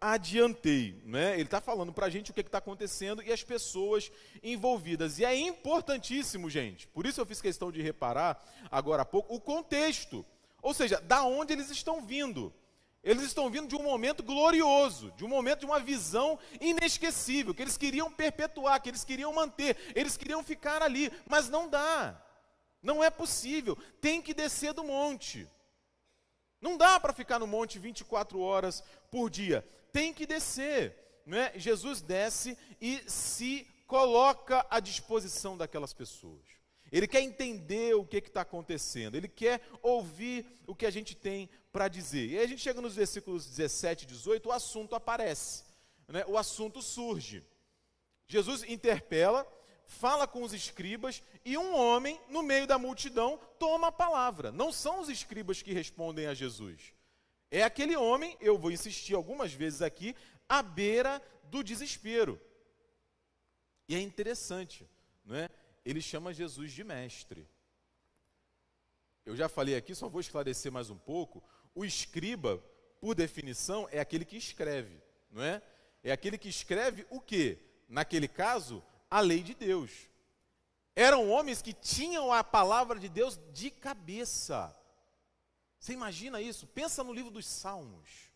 adiantei. 0.00 1.00
Né? 1.04 1.34
Ele 1.34 1.44
está 1.44 1.60
falando 1.60 1.92
para 1.92 2.06
a 2.06 2.10
gente 2.10 2.30
o 2.30 2.34
que 2.34 2.40
está 2.40 2.58
acontecendo 2.58 3.22
e 3.22 3.32
as 3.32 3.42
pessoas 3.42 4.10
envolvidas. 4.42 5.18
E 5.18 5.24
é 5.24 5.34
importantíssimo, 5.34 6.50
gente, 6.50 6.86
por 6.88 7.06
isso 7.06 7.20
eu 7.20 7.26
fiz 7.26 7.40
questão 7.40 7.72
de 7.72 7.80
reparar 7.80 8.42
agora 8.70 9.02
há 9.02 9.06
pouco, 9.06 9.34
o 9.34 9.40
contexto. 9.40 10.24
Ou 10.60 10.74
seja, 10.74 11.00
da 11.00 11.22
onde 11.24 11.52
eles 11.52 11.70
estão 11.70 12.04
vindo. 12.04 12.52
Eles 13.02 13.22
estão 13.22 13.48
vindo 13.48 13.68
de 13.68 13.76
um 13.76 13.82
momento 13.82 14.22
glorioso, 14.22 15.12
de 15.12 15.24
um 15.24 15.28
momento 15.28 15.60
de 15.60 15.66
uma 15.66 15.78
visão 15.78 16.38
inesquecível, 16.60 17.54
que 17.54 17.62
eles 17.62 17.76
queriam 17.76 18.10
perpetuar, 18.12 18.80
que 18.82 18.88
eles 18.90 19.04
queriam 19.04 19.32
manter, 19.32 19.76
eles 19.94 20.16
queriam 20.16 20.42
ficar 20.42 20.82
ali, 20.82 21.10
mas 21.26 21.48
não 21.48 21.68
dá. 21.68 22.20
Não 22.82 23.02
é 23.02 23.10
possível. 23.10 23.76
Tem 24.00 24.20
que 24.20 24.34
descer 24.34 24.72
do 24.72 24.84
monte. 24.84 25.48
Não 26.60 26.76
dá 26.76 26.98
para 26.98 27.12
ficar 27.12 27.38
no 27.38 27.46
monte 27.46 27.78
24 27.78 28.40
horas 28.40 28.82
por 29.10 29.30
dia. 29.30 29.66
Tem 29.92 30.12
que 30.12 30.26
descer. 30.26 31.22
Né? 31.24 31.52
Jesus 31.56 32.00
desce 32.00 32.58
e 32.80 33.02
se 33.08 33.66
coloca 33.86 34.66
à 34.68 34.80
disposição 34.80 35.56
daquelas 35.56 35.92
pessoas. 35.92 36.57
Ele 36.90 37.06
quer 37.06 37.20
entender 37.20 37.94
o 37.94 38.04
que 38.04 38.16
está 38.16 38.40
acontecendo, 38.40 39.14
ele 39.14 39.28
quer 39.28 39.60
ouvir 39.82 40.46
o 40.66 40.74
que 40.74 40.86
a 40.86 40.90
gente 40.90 41.14
tem 41.14 41.48
para 41.70 41.88
dizer. 41.88 42.26
E 42.28 42.38
aí 42.38 42.44
a 42.44 42.48
gente 42.48 42.62
chega 42.62 42.80
nos 42.80 42.94
versículos 42.94 43.46
17 43.46 44.04
e 44.04 44.06
18, 44.06 44.48
o 44.48 44.52
assunto 44.52 44.94
aparece, 44.94 45.64
né? 46.08 46.24
o 46.26 46.38
assunto 46.38 46.80
surge. 46.80 47.44
Jesus 48.26 48.62
interpela, 48.64 49.46
fala 49.84 50.26
com 50.26 50.42
os 50.42 50.52
escribas 50.52 51.22
e 51.44 51.56
um 51.56 51.74
homem 51.74 52.20
no 52.28 52.42
meio 52.42 52.66
da 52.66 52.78
multidão 52.78 53.40
toma 53.58 53.88
a 53.88 53.92
palavra. 53.92 54.52
Não 54.52 54.70
são 54.70 55.00
os 55.00 55.08
escribas 55.08 55.62
que 55.62 55.72
respondem 55.72 56.26
a 56.26 56.34
Jesus. 56.34 56.92
É 57.50 57.62
aquele 57.62 57.96
homem, 57.96 58.36
eu 58.40 58.58
vou 58.58 58.70
insistir 58.70 59.14
algumas 59.14 59.52
vezes 59.52 59.80
aqui, 59.80 60.14
à 60.48 60.62
beira 60.62 61.22
do 61.44 61.62
desespero. 61.62 62.38
E 63.88 63.94
é 63.94 64.00
interessante, 64.00 64.86
não 65.24 65.36
é? 65.36 65.48
Ele 65.90 66.02
chama 66.02 66.34
Jesus 66.34 66.72
de 66.72 66.84
mestre. 66.84 67.48
Eu 69.24 69.34
já 69.34 69.48
falei 69.48 69.74
aqui, 69.74 69.94
só 69.94 70.06
vou 70.06 70.20
esclarecer 70.20 70.70
mais 70.70 70.90
um 70.90 70.98
pouco. 70.98 71.42
O 71.74 71.82
escriba, 71.82 72.58
por 73.00 73.14
definição, 73.14 73.88
é 73.90 73.98
aquele 73.98 74.26
que 74.26 74.36
escreve, 74.36 75.00
não 75.30 75.42
é? 75.42 75.62
É 76.02 76.12
aquele 76.12 76.36
que 76.36 76.48
escreve 76.48 77.06
o 77.08 77.18
quê? 77.18 77.58
Naquele 77.88 78.28
caso, 78.28 78.84
a 79.10 79.20
lei 79.20 79.42
de 79.42 79.54
Deus. 79.54 79.90
Eram 80.94 81.30
homens 81.30 81.62
que 81.62 81.72
tinham 81.72 82.32
a 82.34 82.44
palavra 82.44 82.98
de 82.98 83.08
Deus 83.08 83.40
de 83.54 83.70
cabeça. 83.70 84.76
Você 85.78 85.94
imagina 85.94 86.38
isso? 86.38 86.66
Pensa 86.66 87.02
no 87.02 87.14
livro 87.14 87.30
dos 87.30 87.46
Salmos. 87.46 88.27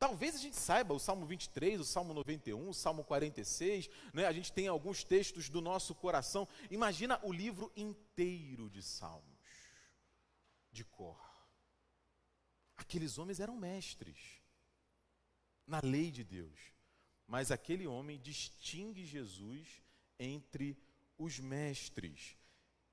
Talvez 0.00 0.34
a 0.34 0.38
gente 0.38 0.56
saiba 0.56 0.94
o 0.94 0.98
Salmo 0.98 1.26
23, 1.26 1.78
o 1.78 1.84
Salmo 1.84 2.14
91, 2.14 2.70
o 2.70 2.72
Salmo 2.72 3.04
46, 3.04 3.90
né? 4.14 4.24
a 4.24 4.32
gente 4.32 4.50
tem 4.50 4.66
alguns 4.66 5.04
textos 5.04 5.50
do 5.50 5.60
nosso 5.60 5.94
coração. 5.94 6.48
Imagina 6.70 7.20
o 7.22 7.30
livro 7.30 7.70
inteiro 7.76 8.70
de 8.70 8.82
Salmos, 8.82 9.44
de 10.72 10.86
cor. 10.86 11.20
Aqueles 12.78 13.18
homens 13.18 13.40
eram 13.40 13.58
mestres 13.58 14.40
na 15.66 15.80
lei 15.84 16.10
de 16.10 16.24
Deus, 16.24 16.58
mas 17.26 17.50
aquele 17.50 17.86
homem 17.86 18.18
distingue 18.18 19.04
Jesus 19.04 19.82
entre 20.18 20.78
os 21.18 21.38
mestres. 21.38 22.38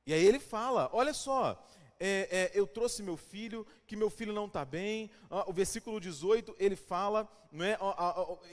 E 0.06 0.14
aí 0.14 0.26
ele 0.26 0.42
fala: 0.42 0.90
olha 0.92 1.14
só, 1.14 1.66
é, 2.00 2.28
é, 2.32 2.52
eu 2.54 2.68
trouxe 2.68 3.02
meu 3.02 3.18
filho, 3.18 3.66
que 3.86 3.96
meu 3.96 4.10
filho 4.10 4.34
não 4.34 4.46
está 4.46 4.64
bem. 4.64 5.10
o 5.48 5.54
versículo 5.54 6.00
18, 6.00 6.56
ele 6.60 6.76
fala, 6.76 7.28
não 7.52 7.66
é, 7.66 7.78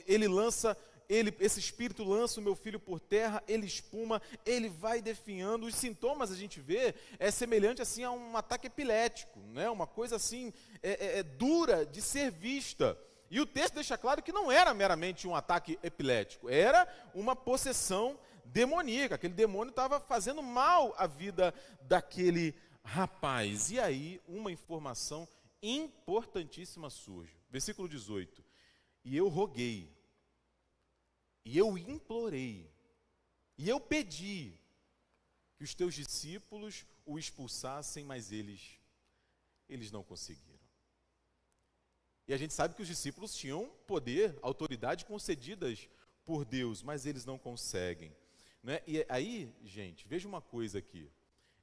ele 0.07 0.27
lança, 0.27 0.75
ele, 1.07 1.35
esse 1.39 1.59
espírito 1.59 2.03
lança 2.03 2.39
o 2.39 2.43
meu 2.43 2.55
filho 2.55 2.79
por 2.79 2.99
terra, 2.99 3.43
ele 3.47 3.65
espuma, 3.65 4.21
ele 4.45 4.69
vai 4.69 5.01
definhando. 5.01 5.65
Os 5.65 5.75
sintomas 5.75 6.31
a 6.31 6.35
gente 6.35 6.59
vê 6.59 6.95
é 7.19 7.29
semelhante 7.29 7.81
assim 7.81 8.03
a 8.03 8.11
um 8.11 8.35
ataque 8.35 8.67
epilético, 8.67 9.39
né? 9.39 9.69
uma 9.69 9.87
coisa 9.87 10.15
assim 10.15 10.51
é, 10.81 10.91
é, 10.91 11.19
é 11.19 11.23
dura 11.23 11.85
de 11.85 12.01
ser 12.01 12.31
vista. 12.31 12.97
E 13.29 13.39
o 13.39 13.45
texto 13.45 13.75
deixa 13.75 13.97
claro 13.97 14.21
que 14.21 14.31
não 14.31 14.51
era 14.51 14.73
meramente 14.73 15.27
um 15.27 15.35
ataque 15.35 15.79
epilético, 15.83 16.49
era 16.49 16.87
uma 17.13 17.35
possessão 17.35 18.19
demoníaca. 18.45 19.15
Aquele 19.15 19.33
demônio 19.33 19.71
estava 19.71 19.99
fazendo 19.99 20.41
mal 20.41 20.93
à 20.97 21.07
vida 21.07 21.53
daquele 21.81 22.55
rapaz. 22.85 23.71
E 23.71 23.79
aí, 23.79 24.21
uma 24.27 24.51
informação 24.51 25.27
importantíssima 25.61 26.89
surge. 26.89 27.35
Versículo 27.49 27.89
18. 27.89 28.43
E 29.03 29.17
eu 29.17 29.27
roguei, 29.27 29.91
e 31.43 31.57
eu 31.57 31.77
implorei, 31.77 32.71
e 33.57 33.69
eu 33.69 33.79
pedi 33.79 34.53
que 35.55 35.63
os 35.63 35.75
teus 35.75 35.93
discípulos 35.93 36.85
o 37.05 37.19
expulsassem, 37.19 38.03
mas 38.03 38.31
eles 38.31 38.79
eles 39.67 39.91
não 39.91 40.03
conseguiram. 40.03 40.59
E 42.27 42.33
a 42.33 42.37
gente 42.37 42.53
sabe 42.53 42.75
que 42.75 42.81
os 42.81 42.87
discípulos 42.87 43.35
tinham 43.35 43.67
poder, 43.87 44.37
autoridade 44.41 45.05
concedidas 45.05 45.87
por 46.23 46.43
Deus, 46.43 46.81
mas 46.81 47.05
eles 47.05 47.25
não 47.25 47.37
conseguem. 47.37 48.15
Né? 48.63 48.81
E 48.87 49.05
aí, 49.07 49.53
gente, 49.63 50.07
veja 50.07 50.27
uma 50.27 50.41
coisa 50.41 50.79
aqui. 50.79 51.11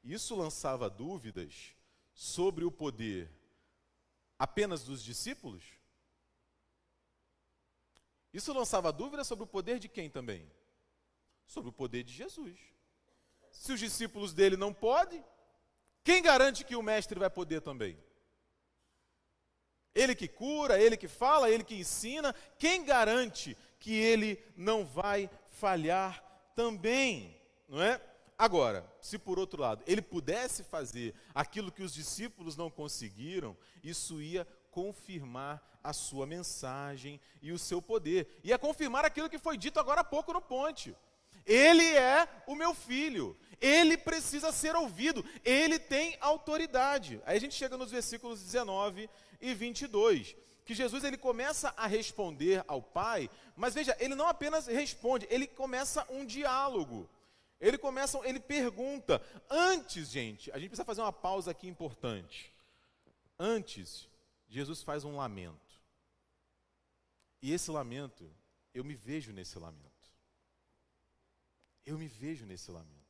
Isso 0.03 0.35
lançava 0.35 0.91
dúvidas 0.91 1.75
sobre 2.13 2.65
o 2.65 2.71
poder 2.71 3.31
apenas 4.39 4.83
dos 4.83 5.03
discípulos? 5.03 5.65
Isso 8.33 8.53
lançava 8.53 8.93
dúvidas 8.93 9.27
sobre 9.27 9.45
o 9.45 9.47
poder 9.47 9.79
de 9.79 9.89
quem 9.89 10.11
também? 10.11 10.51
Sobre 11.47 11.71
o 11.71 11.73
poder 11.73 12.03
de 12.03 12.13
Jesus. 12.13 12.59
Se 13.51 13.73
os 13.73 13.79
discípulos 13.79 14.33
dele 14.33 14.57
não 14.57 14.73
podem, 14.73 15.25
quem 16.03 16.23
garante 16.23 16.65
que 16.65 16.75
o 16.75 16.83
mestre 16.83 17.19
vai 17.19 17.31
poder 17.31 17.61
também? 17.61 17.97
Ele 19.95 20.15
que 20.15 20.27
cura, 20.27 20.81
ele 20.81 20.97
que 20.97 21.07
fala, 21.07 21.51
ele 21.51 21.63
que 21.63 21.75
ensina, 21.75 22.35
quem 22.59 22.83
garante 22.85 23.57
que 23.79 23.95
ele 23.95 24.43
não 24.57 24.87
vai 24.87 25.31
falhar 25.47 26.25
também? 26.57 27.39
Não 27.69 27.81
é? 27.81 28.01
Agora, 28.43 28.85
se 29.01 29.21
por 29.21 29.39
outro 29.39 29.63
lado 29.63 29.85
ele 29.87 30.03
pudesse 30.03 30.65
fazer 30.65 31.15
aquilo 31.33 31.71
que 31.71 31.81
os 31.81 31.95
discípulos 31.95 32.57
não 32.57 32.69
conseguiram, 32.69 33.57
isso 33.85 34.21
ia 34.21 34.45
confirmar 34.73 35.63
a 35.81 35.93
sua 35.93 36.27
mensagem 36.27 37.21
e 37.41 37.53
o 37.53 37.59
seu 37.59 37.81
poder. 37.81 38.41
Ia 38.43 38.59
confirmar 38.59 39.05
aquilo 39.05 39.31
que 39.31 39.39
foi 39.39 39.57
dito 39.57 39.79
agora 39.79 40.01
há 40.01 40.05
pouco 40.05 40.33
no 40.33 40.41
ponte. 40.43 40.93
Ele 41.47 41.87
é 41.95 42.27
o 42.45 42.57
meu 42.57 42.75
filho, 42.75 43.37
ele 43.61 43.97
precisa 43.97 44.51
ser 44.51 44.75
ouvido, 44.75 45.25
ele 45.45 45.79
tem 45.79 46.19
autoridade. 46.21 47.23
Aí 47.25 47.37
a 47.37 47.41
gente 47.41 47.55
chega 47.55 47.77
nos 47.77 47.93
versículos 47.93 48.43
19 48.43 49.09
e 49.41 49.55
22, 49.55 50.35
que 50.65 50.75
Jesus 50.75 51.05
ele 51.05 51.17
começa 51.17 51.73
a 51.77 51.87
responder 51.87 52.65
ao 52.67 52.83
Pai, 52.83 53.31
mas 53.55 53.73
veja, 53.73 53.97
ele 54.01 54.17
não 54.17 54.27
apenas 54.27 54.67
responde, 54.67 55.29
ele 55.31 55.47
começa 55.47 56.05
um 56.11 56.27
diálogo. 56.27 57.09
Ele 57.63 57.79
começa, 57.79 58.19
ele 58.27 58.41
pergunta. 58.41 59.23
Antes, 59.49 60.09
gente, 60.09 60.51
a 60.51 60.59
gente 60.59 60.71
precisa 60.71 60.85
fazer 60.85 61.01
uma 61.01 61.13
pausa 61.13 61.53
aqui 61.53 61.69
importante. 61.69 62.53
Antes, 63.39 64.09
Jesus 64.49 64.83
faz 64.83 65.05
um 65.05 65.15
lamento. 65.17 65.81
E 67.41 67.53
esse 67.53 67.71
lamento, 67.71 68.29
eu 68.75 68.83
me 68.83 68.97
vejo 68.97 69.33
nesse 69.33 69.61
lamento. 69.61 70.11
Eu 71.87 71.97
me 71.97 72.09
vejo 72.09 72.45
nesse 72.45 72.69
lamento. 72.73 73.01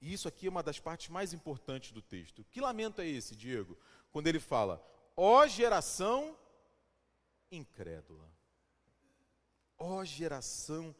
E 0.00 0.12
isso 0.12 0.26
aqui 0.26 0.48
é 0.48 0.50
uma 0.50 0.62
das 0.62 0.80
partes 0.80 1.08
mais 1.08 1.32
importantes 1.32 1.92
do 1.92 2.02
texto. 2.02 2.44
Que 2.50 2.60
lamento 2.60 3.00
é 3.00 3.06
esse, 3.06 3.36
Diego? 3.36 3.78
Quando 4.10 4.26
ele 4.26 4.40
fala: 4.40 4.84
"Ó 5.16 5.46
geração 5.46 6.36
incrédula". 7.52 8.28
Ó 9.78 10.04
geração 10.04 10.94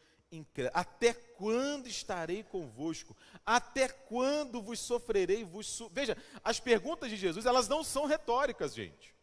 até 0.72 1.14
quando 1.14 1.86
estarei 1.86 2.42
convosco? 2.42 3.16
Até 3.44 3.88
quando 3.88 4.60
vos 4.60 4.80
sofrerei? 4.80 5.44
Vos. 5.44 5.82
Veja, 5.92 6.16
as 6.42 6.60
perguntas 6.60 7.10
de 7.10 7.16
Jesus, 7.16 7.46
elas 7.46 7.68
não 7.68 7.84
são 7.84 8.06
retóricas, 8.06 8.74
gente. 8.74 9.14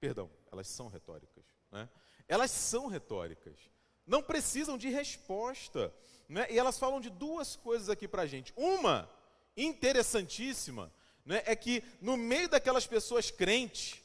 Perdão, 0.00 0.30
elas 0.52 0.68
são 0.68 0.88
retóricas. 0.88 1.44
Né? 1.70 1.88
Elas 2.28 2.50
são 2.50 2.86
retóricas. 2.86 3.58
Não 4.06 4.22
precisam 4.22 4.76
de 4.76 4.88
resposta. 4.88 5.92
Né? 6.28 6.46
E 6.50 6.58
elas 6.58 6.78
falam 6.78 7.00
de 7.00 7.10
duas 7.10 7.56
coisas 7.56 7.88
aqui 7.88 8.06
para 8.06 8.22
a 8.22 8.26
gente. 8.26 8.52
Uma, 8.56 9.10
interessantíssima, 9.56 10.92
né, 11.24 11.42
é 11.46 11.54
que 11.54 11.82
no 12.00 12.16
meio 12.16 12.48
daquelas 12.48 12.86
pessoas 12.86 13.30
crentes, 13.30 14.02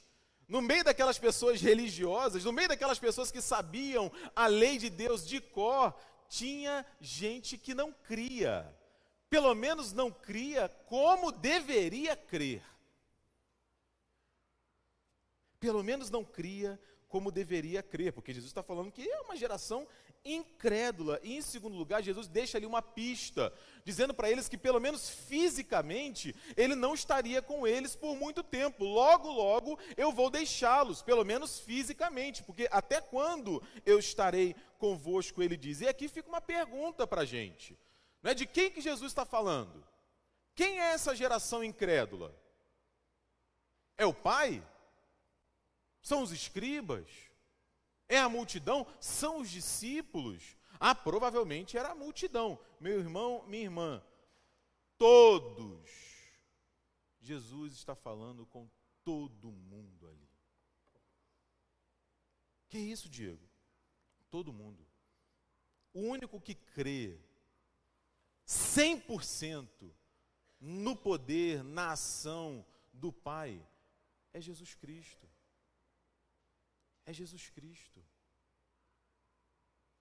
no 0.49 0.61
meio 0.63 0.83
daquelas 0.83 1.19
pessoas 1.19 1.61
religiosas, 1.61 2.43
no 2.43 2.51
meio 2.51 2.67
daquelas 2.67 2.97
pessoas 2.97 3.31
que 3.31 3.39
sabiam 3.39 4.11
a 4.35 4.47
lei 4.47 4.79
de 4.79 4.89
Deus 4.89 5.25
de 5.25 5.39
cor, 5.39 5.93
tinha 6.27 6.83
gente 6.99 7.55
que 7.55 7.75
não 7.75 7.93
cria. 7.93 8.75
Pelo 9.29 9.53
menos 9.53 9.93
não 9.93 10.11
cria 10.11 10.67
como 10.87 11.31
deveria 11.31 12.15
crer. 12.15 12.63
Pelo 15.59 15.83
menos 15.83 16.09
não 16.09 16.25
cria 16.25 16.79
como 17.07 17.31
deveria 17.31 17.83
crer, 17.83 18.11
porque 18.11 18.33
Jesus 18.33 18.49
está 18.49 18.63
falando 18.63 18.91
que 18.91 19.07
é 19.07 19.21
uma 19.21 19.35
geração 19.35 19.87
incrédula. 20.23 21.19
E, 21.23 21.37
em 21.37 21.41
segundo 21.41 21.75
lugar, 21.75 22.03
Jesus 22.03 22.27
deixa 22.27 22.57
ali 22.57 22.65
uma 22.65 22.81
pista, 22.81 23.53
dizendo 23.83 24.13
para 24.13 24.29
eles 24.29 24.47
que, 24.47 24.57
pelo 24.57 24.79
menos 24.79 25.09
fisicamente, 25.09 26.35
ele 26.55 26.75
não 26.75 26.93
estaria 26.93 27.41
com 27.41 27.65
eles 27.65 27.95
por 27.95 28.15
muito 28.15 28.43
tempo. 28.43 28.83
Logo, 28.83 29.31
logo, 29.31 29.79
eu 29.95 30.11
vou 30.11 30.29
deixá-los, 30.29 31.01
pelo 31.01 31.23
menos 31.23 31.59
fisicamente, 31.59 32.43
porque 32.43 32.67
até 32.71 33.01
quando 33.01 33.61
eu 33.85 33.99
estarei 33.99 34.55
convosco, 34.77 35.41
ele 35.41 35.57
diz. 35.57 35.81
E 35.81 35.87
aqui 35.87 36.07
fica 36.07 36.29
uma 36.29 36.41
pergunta 36.41 37.05
para 37.07 37.21
a 37.21 37.25
gente: 37.25 37.77
não 38.21 38.31
é 38.31 38.33
de 38.33 38.45
quem 38.45 38.71
que 38.71 38.81
Jesus 38.81 39.11
está 39.11 39.25
falando? 39.25 39.83
Quem 40.55 40.79
é 40.79 40.91
essa 40.91 41.15
geração 41.15 41.63
incrédula? 41.63 42.35
É 43.97 44.05
o 44.05 44.13
pai? 44.13 44.61
São 46.01 46.21
os 46.21 46.31
escribas? 46.31 47.28
É 48.09 48.17
a 48.17 48.27
multidão? 48.27 48.87
São 48.99 49.39
os 49.39 49.49
discípulos? 49.51 50.57
Ah, 50.79 50.95
provavelmente 50.95 51.77
era 51.77 51.89
a 51.89 51.95
multidão. 51.95 52.59
Meu 52.79 52.99
irmão, 52.99 53.45
minha 53.45 53.63
irmã, 53.63 54.03
todos. 54.97 55.87
Jesus 57.21 57.73
está 57.73 57.95
falando 57.95 58.47
com 58.47 58.67
todo 59.03 59.51
mundo 59.51 60.07
ali. 60.07 60.29
Que 62.67 62.79
isso, 62.79 63.07
Diego? 63.07 63.47
Todo 64.31 64.51
mundo. 64.51 64.87
O 65.93 66.01
único 66.01 66.41
que 66.41 66.55
crê 66.55 67.19
100% 68.47 69.93
no 70.59 70.95
poder, 70.95 71.63
na 71.63 71.91
ação 71.91 72.65
do 72.91 73.11
Pai 73.11 73.63
é 74.33 74.41
Jesus 74.41 74.73
Cristo 74.73 75.29
é 77.05 77.13
Jesus 77.13 77.49
Cristo. 77.49 78.03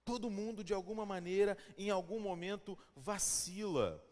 Todo 0.05 0.31
mundo, 0.31 0.65
de 0.65 0.73
alguma 0.73 1.05
maneira, 1.05 1.57
em 1.77 1.91
algum 1.91 2.19
momento, 2.19 2.79
vacila. 2.97 4.03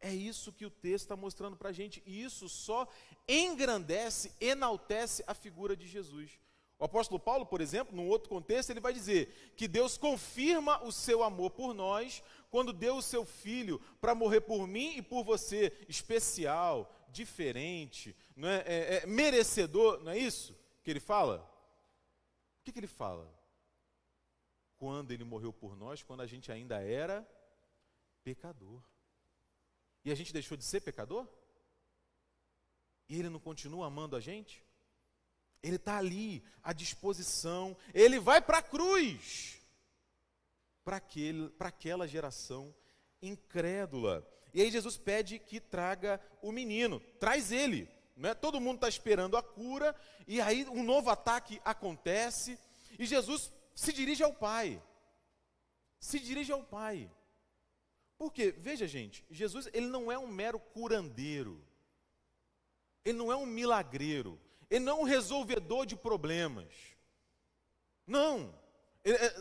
É 0.00 0.12
isso 0.12 0.52
que 0.52 0.66
o 0.66 0.70
texto 0.70 1.04
está 1.04 1.16
mostrando 1.16 1.56
para 1.56 1.68
a 1.68 1.72
gente. 1.72 2.02
E 2.06 2.22
isso 2.22 2.48
só 2.48 2.88
engrandece, 3.28 4.32
enaltece 4.40 5.22
a 5.26 5.34
figura 5.34 5.76
de 5.76 5.86
Jesus. 5.86 6.38
O 6.82 6.84
apóstolo 6.84 7.20
Paulo, 7.20 7.46
por 7.46 7.60
exemplo, 7.60 7.94
num 7.94 8.08
outro 8.08 8.28
contexto, 8.28 8.70
ele 8.70 8.80
vai 8.80 8.92
dizer 8.92 9.52
que 9.56 9.68
Deus 9.68 9.96
confirma 9.96 10.82
o 10.82 10.90
seu 10.90 11.22
amor 11.22 11.50
por 11.50 11.72
nós 11.72 12.22
quando 12.50 12.72
deu 12.72 12.96
o 12.96 13.02
seu 13.02 13.24
filho 13.24 13.80
para 14.00 14.16
morrer 14.16 14.40
por 14.40 14.66
mim 14.66 14.96
e 14.96 15.02
por 15.02 15.22
você, 15.22 15.72
especial, 15.88 16.92
diferente, 17.12 18.16
não 18.34 18.48
é? 18.48 18.64
É, 18.66 18.94
é, 18.96 19.06
merecedor, 19.06 20.02
não 20.02 20.10
é 20.10 20.18
isso 20.18 20.58
que 20.82 20.90
ele 20.90 20.98
fala? 20.98 21.48
O 22.62 22.64
que, 22.64 22.70
que 22.70 22.78
ele 22.78 22.86
fala? 22.86 23.28
Quando 24.76 25.10
ele 25.10 25.24
morreu 25.24 25.52
por 25.52 25.76
nós, 25.76 26.00
quando 26.00 26.20
a 26.20 26.26
gente 26.26 26.52
ainda 26.52 26.80
era 26.80 27.28
pecador. 28.22 28.80
E 30.04 30.12
a 30.12 30.14
gente 30.14 30.32
deixou 30.32 30.56
de 30.56 30.62
ser 30.62 30.80
pecador? 30.80 31.26
E 33.08 33.18
ele 33.18 33.28
não 33.28 33.40
continua 33.40 33.88
amando 33.88 34.14
a 34.14 34.20
gente? 34.20 34.64
Ele 35.60 35.74
está 35.74 35.98
ali, 35.98 36.44
à 36.62 36.72
disposição. 36.72 37.76
Ele 37.92 38.20
vai 38.20 38.40
para 38.40 38.58
a 38.58 38.62
cruz 38.62 39.60
para 40.84 40.98
aquela 41.68 42.06
geração 42.06 42.72
incrédula. 43.20 44.24
E 44.54 44.62
aí 44.62 44.70
Jesus 44.70 44.96
pede 44.96 45.40
que 45.40 45.58
traga 45.58 46.20
o 46.40 46.52
menino, 46.52 47.00
traz 47.18 47.50
ele. 47.50 47.88
Né? 48.16 48.34
Todo 48.34 48.60
mundo 48.60 48.76
está 48.76 48.88
esperando 48.88 49.36
a 49.36 49.42
cura, 49.42 49.94
e 50.26 50.40
aí 50.40 50.66
um 50.68 50.82
novo 50.82 51.10
ataque 51.10 51.60
acontece, 51.64 52.58
e 52.98 53.06
Jesus 53.06 53.52
se 53.74 53.92
dirige 53.92 54.22
ao 54.22 54.32
Pai. 54.32 54.82
Se 55.98 56.18
dirige 56.18 56.52
ao 56.52 56.62
Pai. 56.62 57.10
Porque, 58.18 58.52
veja 58.52 58.86
gente, 58.86 59.24
Jesus 59.30 59.68
ele 59.72 59.86
não 59.86 60.10
é 60.12 60.18
um 60.18 60.28
mero 60.28 60.58
curandeiro, 60.58 61.64
ele 63.04 63.18
não 63.18 63.32
é 63.32 63.36
um 63.36 63.46
milagreiro, 63.46 64.40
ele 64.70 64.84
não 64.84 64.98
é 64.98 65.00
um 65.00 65.04
resolvedor 65.04 65.86
de 65.86 65.96
problemas. 65.96 66.72
Não, 68.06 68.54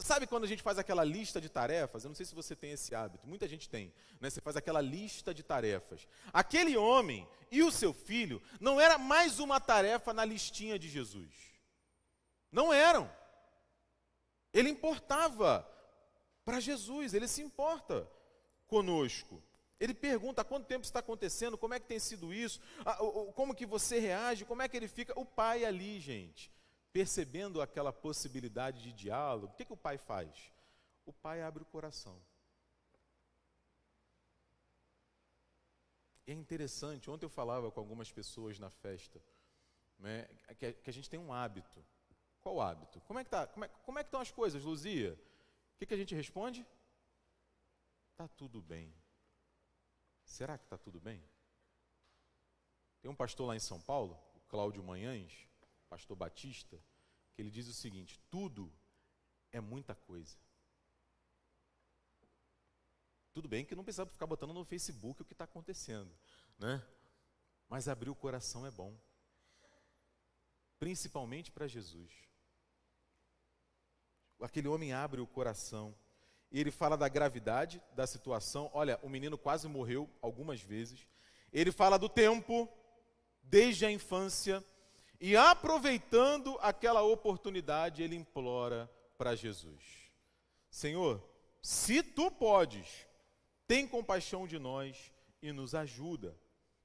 sabe 0.02 0.26
quando 0.26 0.43
a 0.43 0.47
gente 0.47 0.63
faz 0.63 0.80
aquela 0.80 1.04
lista 1.04 1.39
de 1.39 1.47
tarefas? 1.47 2.04
Eu 2.04 2.10
não 2.10 2.15
sei 2.15 2.26
se 2.26 2.34
você 2.34 2.56
tem 2.56 2.71
esse 2.71 2.95
hábito, 2.95 3.28
muita 3.28 3.47
gente 3.47 3.69
tem. 3.69 3.93
Né? 4.19 4.30
Você 4.30 4.41
faz 4.41 4.56
aquela 4.56 4.82
lista 4.82 5.34
de 5.34 5.43
tarefas. 5.43 6.08
Aquele 6.34 6.76
homem 6.76 7.28
e 7.52 7.62
o 7.62 7.71
seu 7.71 7.93
filho 7.93 8.41
não 8.60 8.82
era 8.82 8.97
mais 8.97 9.39
uma 9.39 9.60
tarefa 9.60 10.13
na 10.13 10.26
listinha 10.26 10.80
de 10.80 10.89
Jesus. 10.89 11.32
Não 12.52 12.74
eram. 12.74 13.12
Ele 14.52 14.69
importava 14.69 15.67
para 16.43 16.60
Jesus, 16.60 17.13
ele 17.13 17.28
se 17.28 17.41
importa 17.41 18.10
conosco. 18.67 19.43
Ele 19.80 19.93
pergunta 19.93 20.41
há 20.41 20.45
quanto 20.45 20.65
tempo 20.65 20.86
está 20.86 21.00
acontecendo, 21.00 21.58
como 21.58 21.74
é 21.74 21.80
que 21.80 21.88
tem 21.88 22.00
sido 22.00 22.34
isso, 22.34 22.60
como 23.36 23.56
que 23.56 23.65
você 23.65 24.00
reage, 24.00 24.45
como 24.45 24.62
é 24.62 24.67
que 24.67 24.76
ele 24.76 24.88
fica. 24.88 25.17
O 25.19 25.26
pai 25.26 25.65
ali, 25.65 26.00
gente 26.00 26.52
percebendo 26.91 27.62
aquela 27.62 27.93
possibilidade 27.93 28.82
de 28.84 28.93
diálogo, 28.93 29.54
o 29.54 29.56
que, 29.56 29.65
que 29.65 29.73
o 29.73 29.77
pai 29.77 29.97
faz? 29.97 30.51
O 31.06 31.13
pai 31.13 31.41
abre 31.41 31.63
o 31.63 31.65
coração. 31.65 32.21
E 36.27 36.32
é 36.32 36.36
interessante, 36.36 37.10
ontem 37.10 37.25
eu 37.25 37.30
falava 37.30 37.71
com 37.71 37.80
algumas 37.80 38.12
pessoas 38.12 38.60
na 38.60 38.69
festa, 38.69 39.21
né, 39.97 40.27
que, 40.58 40.73
que, 40.73 40.89
a 40.89 40.93
gente 40.93 41.10
tem 41.10 41.19
um 41.19 41.34
hábito. 41.34 41.84
Qual 42.41 42.62
hábito? 42.62 42.99
Como 43.01 43.19
é 43.19 43.23
que 43.23 43.30
tá? 43.30 43.47
Como 43.47 43.65
é, 43.65 43.67
como 43.67 43.99
é 43.99 44.04
que 44.04 44.08
estão 44.08 44.21
as 44.21 44.32
coisas, 44.32 44.63
Luzia? 44.63 45.13
O 45.75 45.77
que, 45.77 45.86
que 45.86 45.93
a 45.93 45.97
gente 45.97 46.15
responde? 46.15 46.65
Tá 48.15 48.27
tudo 48.27 48.62
bem. 48.62 48.93
Será 50.23 50.58
que 50.58 50.63
está 50.65 50.77
tudo 50.77 50.99
bem? 50.99 51.23
Tem 53.01 53.10
um 53.10 53.15
pastor 53.15 53.47
lá 53.47 53.56
em 53.56 53.60
São 53.60 53.82
Paulo, 53.82 54.19
o 54.36 54.39
Cláudio 54.41 54.84
Manhães, 54.84 55.47
pastor 55.91 56.15
Batista, 56.15 56.82
que 57.34 57.41
ele 57.41 57.51
diz 57.51 57.67
o 57.67 57.73
seguinte: 57.73 58.17
tudo 58.30 58.73
é 59.51 59.60
muita 59.60 59.93
coisa. 59.93 60.38
Tudo 63.34 63.49
bem 63.49 63.65
que 63.65 63.75
não 63.75 63.84
precisava 63.84 64.10
ficar 64.10 64.25
botando 64.25 64.54
no 64.54 64.63
Facebook 64.63 65.21
o 65.21 65.25
que 65.25 65.34
está 65.34 65.43
acontecendo, 65.43 66.17
né? 66.58 66.82
Mas 67.67 67.89
abrir 67.89 68.10
o 68.10 68.15
coração 68.15 68.65
é 68.65 68.71
bom, 68.71 68.97
principalmente 70.80 71.51
para 71.51 71.67
Jesus. 71.67 72.12
Aquele 74.41 74.69
homem 74.69 74.93
abre 74.93 75.19
o 75.19 75.27
coração 75.27 75.95
e 76.51 76.60
ele 76.60 76.71
fala 76.71 76.97
da 76.97 77.08
gravidade 77.08 77.82
da 77.93 78.08
situação. 78.08 78.71
Olha, 78.73 78.97
o 79.04 79.10
menino 79.10 79.38
quase 79.38 79.67
morreu 79.67 80.10
algumas 80.21 80.62
vezes. 80.62 81.06
Ele 81.54 81.71
fala 81.71 81.99
do 81.99 82.10
tempo, 82.10 82.67
desde 83.43 83.86
a 83.86 83.91
infância. 83.91 84.63
E 85.23 85.38
aproveitando 85.38 86.57
aquela 86.62 87.03
oportunidade, 87.03 88.01
ele 88.01 88.15
implora 88.15 88.91
para 89.19 89.36
Jesus: 89.36 90.12
Senhor, 90.67 91.23
se 91.62 92.01
tu 92.01 92.31
podes, 92.31 93.05
tem 93.67 93.88
compaixão 93.88 94.47
de 94.47 94.57
nós 94.57 95.13
e 95.39 95.51
nos 95.51 95.75
ajuda. 95.75 96.36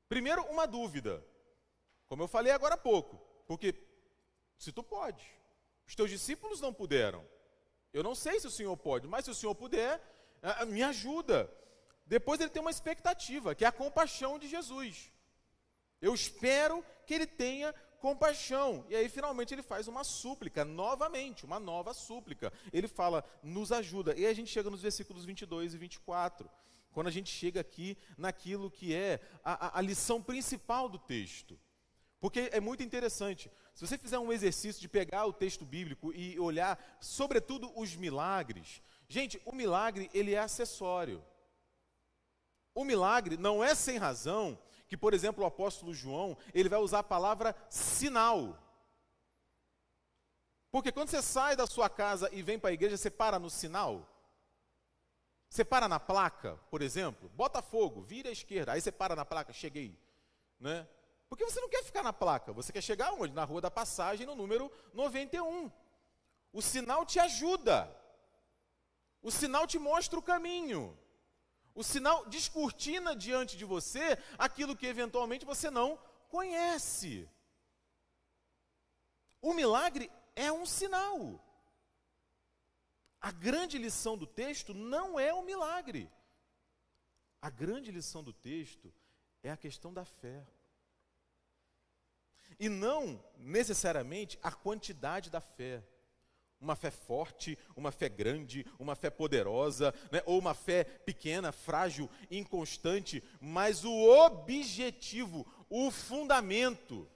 Primeiro, 0.06 0.42
uma 0.44 0.66
dúvida, 0.66 1.26
como 2.06 2.22
eu 2.22 2.28
falei 2.28 2.52
agora 2.52 2.74
há 2.74 2.78
pouco, 2.78 3.16
porque 3.46 3.74
se 4.58 4.70
tu 4.70 4.82
pode, 4.82 5.26
os 5.86 5.94
teus 5.94 6.10
discípulos 6.10 6.60
não 6.60 6.74
puderam. 6.74 7.26
Eu 7.90 8.02
não 8.02 8.14
sei 8.14 8.38
se 8.38 8.46
o 8.46 8.50
Senhor 8.50 8.76
pode, 8.76 9.08
mas 9.08 9.24
se 9.24 9.30
o 9.30 9.34
Senhor 9.34 9.54
puder, 9.54 9.98
me 10.68 10.82
ajuda. 10.82 11.50
Depois 12.04 12.38
ele 12.38 12.50
tem 12.50 12.60
uma 12.60 12.70
expectativa, 12.70 13.54
que 13.54 13.64
é 13.64 13.68
a 13.68 13.72
compaixão 13.72 14.38
de 14.38 14.46
Jesus. 14.46 15.10
Eu 16.02 16.14
espero 16.14 16.84
que 17.06 17.14
ele 17.14 17.26
tenha 17.26 17.74
compaixão. 18.06 18.86
E 18.88 18.94
aí, 18.94 19.08
finalmente, 19.08 19.52
ele 19.52 19.62
faz 19.62 19.88
uma 19.88 20.04
súplica, 20.04 20.64
novamente, 20.64 21.44
uma 21.44 21.58
nova 21.58 21.92
súplica. 21.92 22.52
Ele 22.72 22.86
fala, 22.86 23.24
nos 23.42 23.72
ajuda. 23.72 24.14
E 24.16 24.24
aí 24.24 24.30
a 24.30 24.34
gente 24.34 24.48
chega 24.48 24.70
nos 24.70 24.80
versículos 24.80 25.24
22 25.24 25.74
e 25.74 25.78
24. 25.78 26.48
Quando 26.92 27.08
a 27.08 27.10
gente 27.10 27.30
chega 27.32 27.60
aqui 27.60 27.98
naquilo 28.16 28.70
que 28.70 28.94
é 28.94 29.20
a, 29.42 29.66
a, 29.66 29.78
a 29.78 29.80
lição 29.82 30.22
principal 30.22 30.88
do 30.88 31.00
texto. 31.00 31.58
Porque 32.20 32.48
é 32.52 32.60
muito 32.60 32.84
interessante. 32.84 33.50
Se 33.74 33.84
você 33.84 33.98
fizer 33.98 34.20
um 34.20 34.32
exercício 34.32 34.80
de 34.80 34.88
pegar 34.88 35.26
o 35.26 35.32
texto 35.32 35.64
bíblico 35.64 36.12
e 36.14 36.38
olhar, 36.38 36.78
sobretudo, 37.00 37.72
os 37.76 37.96
milagres. 37.96 38.80
Gente, 39.08 39.42
o 39.44 39.52
milagre, 39.52 40.08
ele 40.14 40.32
é 40.32 40.38
acessório. 40.38 41.24
O 42.72 42.84
milagre 42.84 43.36
não 43.36 43.64
é 43.64 43.74
sem 43.74 43.98
razão 43.98 44.56
que, 44.88 44.96
por 44.96 45.14
exemplo, 45.14 45.42
o 45.42 45.46
apóstolo 45.46 45.92
João, 45.92 46.36
ele 46.54 46.68
vai 46.68 46.78
usar 46.78 47.00
a 47.00 47.04
palavra 47.04 47.54
sinal. 47.68 48.58
Porque 50.70 50.92
quando 50.92 51.08
você 51.08 51.22
sai 51.22 51.56
da 51.56 51.66
sua 51.66 51.88
casa 51.88 52.28
e 52.32 52.42
vem 52.42 52.58
para 52.58 52.70
a 52.70 52.72
igreja, 52.72 52.96
você 52.96 53.10
para 53.10 53.38
no 53.38 53.50
sinal? 53.50 54.06
Você 55.48 55.64
para 55.64 55.88
na 55.88 55.98
placa, 55.98 56.58
por 56.70 56.82
exemplo, 56.82 57.28
Botafogo, 57.30 58.02
vira 58.02 58.28
à 58.28 58.32
esquerda, 58.32 58.72
aí 58.72 58.80
você 58.80 58.92
para 58.92 59.16
na 59.16 59.24
placa, 59.24 59.52
cheguei. 59.52 59.98
Né? 60.58 60.86
Porque 61.28 61.44
você 61.44 61.60
não 61.60 61.68
quer 61.68 61.82
ficar 61.82 62.02
na 62.02 62.12
placa, 62.12 62.52
você 62.52 62.72
quer 62.72 62.82
chegar 62.82 63.12
onde? 63.12 63.32
Na 63.32 63.44
rua 63.44 63.60
da 63.60 63.70
passagem, 63.70 64.26
no 64.26 64.34
número 64.34 64.70
91. 64.92 65.70
O 66.52 66.62
sinal 66.62 67.04
te 67.04 67.18
ajuda. 67.18 67.94
O 69.22 69.30
sinal 69.30 69.66
te 69.66 69.78
mostra 69.78 70.18
o 70.18 70.22
caminho. 70.22 70.96
O 71.76 71.84
sinal 71.84 72.24
descortina 72.24 73.14
diante 73.14 73.54
de 73.54 73.66
você 73.66 74.18
aquilo 74.38 74.74
que 74.74 74.86
eventualmente 74.86 75.44
você 75.44 75.70
não 75.70 75.98
conhece. 76.30 77.28
O 79.42 79.52
milagre 79.52 80.10
é 80.34 80.50
um 80.50 80.64
sinal. 80.64 81.38
A 83.20 83.30
grande 83.30 83.76
lição 83.76 84.16
do 84.16 84.26
texto 84.26 84.72
não 84.72 85.20
é 85.20 85.34
o 85.34 85.42
milagre. 85.42 86.10
A 87.42 87.50
grande 87.50 87.92
lição 87.92 88.24
do 88.24 88.32
texto 88.32 88.90
é 89.42 89.50
a 89.50 89.56
questão 89.56 89.92
da 89.92 90.06
fé. 90.06 90.46
E 92.58 92.70
não 92.70 93.22
necessariamente 93.36 94.38
a 94.42 94.50
quantidade 94.50 95.28
da 95.28 95.42
fé. 95.42 95.86
Uma 96.60 96.74
fé 96.74 96.90
forte, 96.90 97.58
uma 97.76 97.92
fé 97.92 98.08
grande, 98.08 98.64
uma 98.78 98.94
fé 98.94 99.10
poderosa, 99.10 99.94
né? 100.10 100.22
ou 100.24 100.38
uma 100.38 100.54
fé 100.54 100.84
pequena, 100.84 101.52
frágil, 101.52 102.08
inconstante, 102.30 103.22
mas 103.40 103.84
o 103.84 103.92
objetivo, 103.92 105.46
o 105.68 105.90
fundamento, 105.90 107.08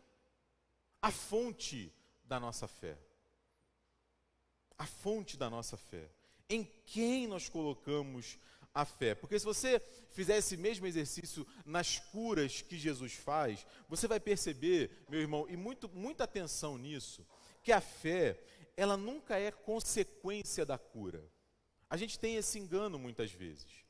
a 1.01 1.11
fonte 1.11 1.93
da 2.23 2.39
nossa 2.39 2.69
fé. 2.69 2.99
A 4.79 4.87
fonte 4.87 5.37
da 5.37 5.49
nossa 5.49 5.77
fé. 5.77 6.11
Em 6.49 6.65
quem 6.65 7.27
nós 7.27 7.49
colocamos 7.49 8.39
a 8.75 8.85
fé? 8.85 9.15
Porque 9.15 9.39
se 9.39 9.45
você 9.45 9.81
fizer 10.11 10.39
esse 10.39 10.57
mesmo 10.57 10.87
exercício 10.87 11.47
nas 11.65 11.99
curas 11.99 12.63
que 12.63 12.79
Jesus 12.79 13.15
faz, 13.15 13.67
você 13.89 14.07
vai 14.07 14.21
perceber, 14.21 15.05
meu 15.09 15.21
irmão, 15.21 15.47
e 15.49 15.57
muito, 15.57 15.89
muita 15.89 16.25
atenção 16.25 16.77
nisso, 16.77 17.27
que 17.63 17.73
a 17.73 17.81
fé, 17.81 18.43
ela 18.81 18.97
nunca 18.97 19.39
é 19.39 19.51
consequência 19.51 20.65
da 20.65 20.79
cura. 20.79 21.23
A 21.91 21.99
gente 21.99 22.19
tem 22.19 22.37
esse 22.37 22.59
engano 22.59 22.99
muitas 22.99 23.31
vezes. 23.31 23.85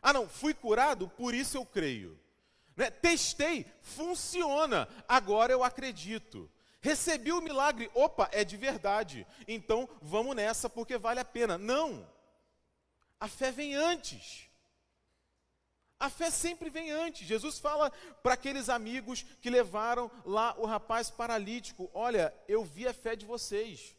Ah, 0.00 0.14
não, 0.14 0.26
fui 0.26 0.54
curado, 0.54 1.10
por 1.10 1.34
isso 1.34 1.58
eu 1.58 1.66
creio. 1.66 2.18
Né? 2.74 2.90
Testei, 2.90 3.66
funciona, 3.82 4.88
agora 5.06 5.52
eu 5.52 5.62
acredito. 5.62 6.50
Recebi 6.80 7.32
o 7.32 7.42
milagre, 7.42 7.90
opa, 7.92 8.30
é 8.32 8.44
de 8.44 8.56
verdade. 8.56 9.26
Então 9.46 9.86
vamos 10.00 10.34
nessa 10.34 10.70
porque 10.70 10.96
vale 10.96 11.20
a 11.20 11.24
pena. 11.24 11.58
Não. 11.58 12.10
A 13.20 13.28
fé 13.28 13.52
vem 13.52 13.74
antes. 13.74 14.48
A 16.00 16.08
fé 16.08 16.30
sempre 16.30 16.70
vem 16.70 16.90
antes. 16.90 17.28
Jesus 17.28 17.58
fala 17.58 17.90
para 18.22 18.32
aqueles 18.32 18.70
amigos 18.70 19.22
que 19.42 19.50
levaram 19.50 20.10
lá 20.24 20.54
o 20.58 20.64
rapaz 20.64 21.10
paralítico: 21.10 21.90
Olha, 21.92 22.34
eu 22.48 22.64
vi 22.64 22.88
a 22.88 22.94
fé 22.94 23.14
de 23.14 23.26
vocês. 23.26 23.93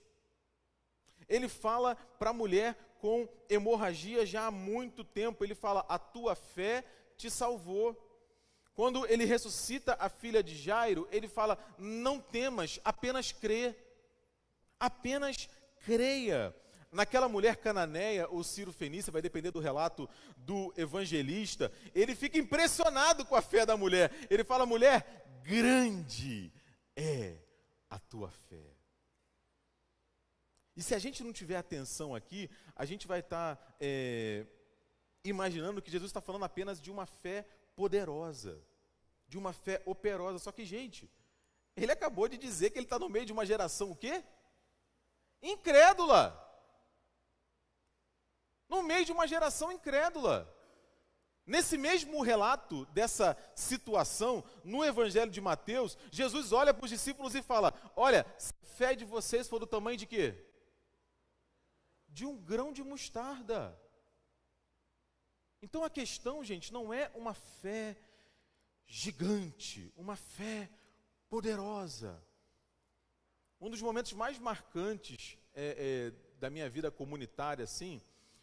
Ele 1.28 1.48
fala 1.48 1.96
para 2.18 2.30
a 2.30 2.34
mulher 2.34 2.76
com 3.00 3.28
hemorragia 3.50 4.26
já 4.26 4.48
há 4.48 4.52
muito 4.52 5.04
tempo: 5.04 5.44
Ele 5.44 5.56
fala, 5.56 5.86
a 5.88 5.98
tua 6.00 6.36
fé 6.36 6.84
te 7.18 7.30
salvou. 7.30 8.02
Quando 8.74 9.06
ele 9.08 9.24
ressuscita 9.24 9.96
a 9.98 10.10
filha 10.10 10.44
de 10.44 10.56
Jairo, 10.56 11.08
ele 11.12 11.28
fala: 11.28 11.58
Não 11.78 12.20
temas, 12.20 12.80
apenas 12.84 13.32
crê. 13.32 13.76
Apenas 14.80 15.48
creia. 15.86 16.54
Naquela 16.92 17.28
mulher 17.28 17.58
cananeia, 17.58 18.30
o 18.30 18.44
Ciro 18.44 18.72
Fenícia, 18.72 19.12
vai 19.12 19.22
depender 19.22 19.52
do 19.52 19.60
relato 19.60 20.10
do 20.38 20.74
evangelista, 20.78 21.72
ele 21.94 22.16
fica 22.16 22.38
impressionado 22.38 23.26
com 23.26 23.36
a 23.36 23.42
fé 23.42 23.66
da 23.66 23.78
mulher. 23.78 24.12
Ele 24.30 24.44
fala: 24.44 24.66
mulher, 24.66 25.26
grande 25.44 26.52
é 26.96 27.38
a 27.90 28.00
tua 28.00 28.30
fé. 28.30 28.75
E 30.76 30.84
se 30.84 30.94
a 30.94 31.00
gente 31.00 31.24
não 31.24 31.32
tiver 31.32 31.56
atenção 31.56 32.14
aqui, 32.14 32.50
a 32.76 32.84
gente 32.84 33.08
vai 33.08 33.22
estar 33.22 33.56
tá, 33.56 33.76
é, 33.80 34.46
imaginando 35.24 35.82
que 35.82 35.90
Jesus 35.90 36.10
está 36.10 36.20
falando 36.20 36.44
apenas 36.44 36.82
de 36.82 36.92
uma 36.92 37.06
fé 37.06 37.46
poderosa, 37.76 38.62
de 39.28 39.38
uma 39.38 39.54
fé 39.54 39.82
operosa. 39.86 40.38
Só 40.40 40.52
que, 40.52 40.66
gente, 40.66 41.10
ele 41.78 41.92
acabou 41.92 42.28
de 42.28 42.38
dizer 42.38 42.72
que 42.72 42.78
ele 42.78 42.86
está 42.86 43.00
no 43.00 43.10
meio 43.10 43.26
de 43.26 43.32
uma 43.32 43.46
geração 43.46 43.92
o 43.92 43.96
quê? 43.96 44.24
Incrédula. 45.42 46.42
No 48.68 48.84
meio 48.84 49.06
de 49.06 49.14
uma 49.14 49.28
geração 49.28 49.72
incrédula. 49.72 50.52
Nesse 51.46 51.78
mesmo 51.78 52.22
relato 52.24 52.86
dessa 52.88 53.38
situação, 53.54 54.44
no 54.64 54.84
Evangelho 54.84 55.30
de 55.30 55.40
Mateus, 55.40 55.96
Jesus 56.12 56.52
olha 56.52 56.74
para 56.74 56.84
os 56.84 56.90
discípulos 56.90 57.36
e 57.36 57.42
fala: 57.42 57.72
Olha, 57.96 58.26
se 58.38 58.52
a 58.52 58.66
fé 58.76 58.96
de 58.96 59.06
vocês 59.06 59.48
for 59.48 59.60
do 59.60 59.68
tamanho 59.68 59.96
de 59.96 60.08
quê? 60.08 60.36
De 62.18 62.26
um 62.26 62.36
grão 62.52 62.70
de 62.78 62.84
mostarda. 62.92 63.60
Então 65.62 65.84
a 65.84 65.90
questão, 65.90 66.44
gente, 66.52 66.72
não 66.72 66.94
é 66.94 67.12
uma 67.14 67.34
fé 67.34 67.98
gigante, 68.86 69.92
uma 69.96 70.16
fé 70.16 70.70
poderosa. 71.30 72.12
Um 73.60 73.70
dos 73.70 73.82
momentos 73.82 74.14
mais 74.14 74.38
marcantes 74.40 75.38
é, 75.54 76.12
é, 76.14 76.40
da 76.40 76.50
minha 76.50 76.70
vida 76.70 76.90
comunitária, 76.92 77.64
assim, 77.64 78.02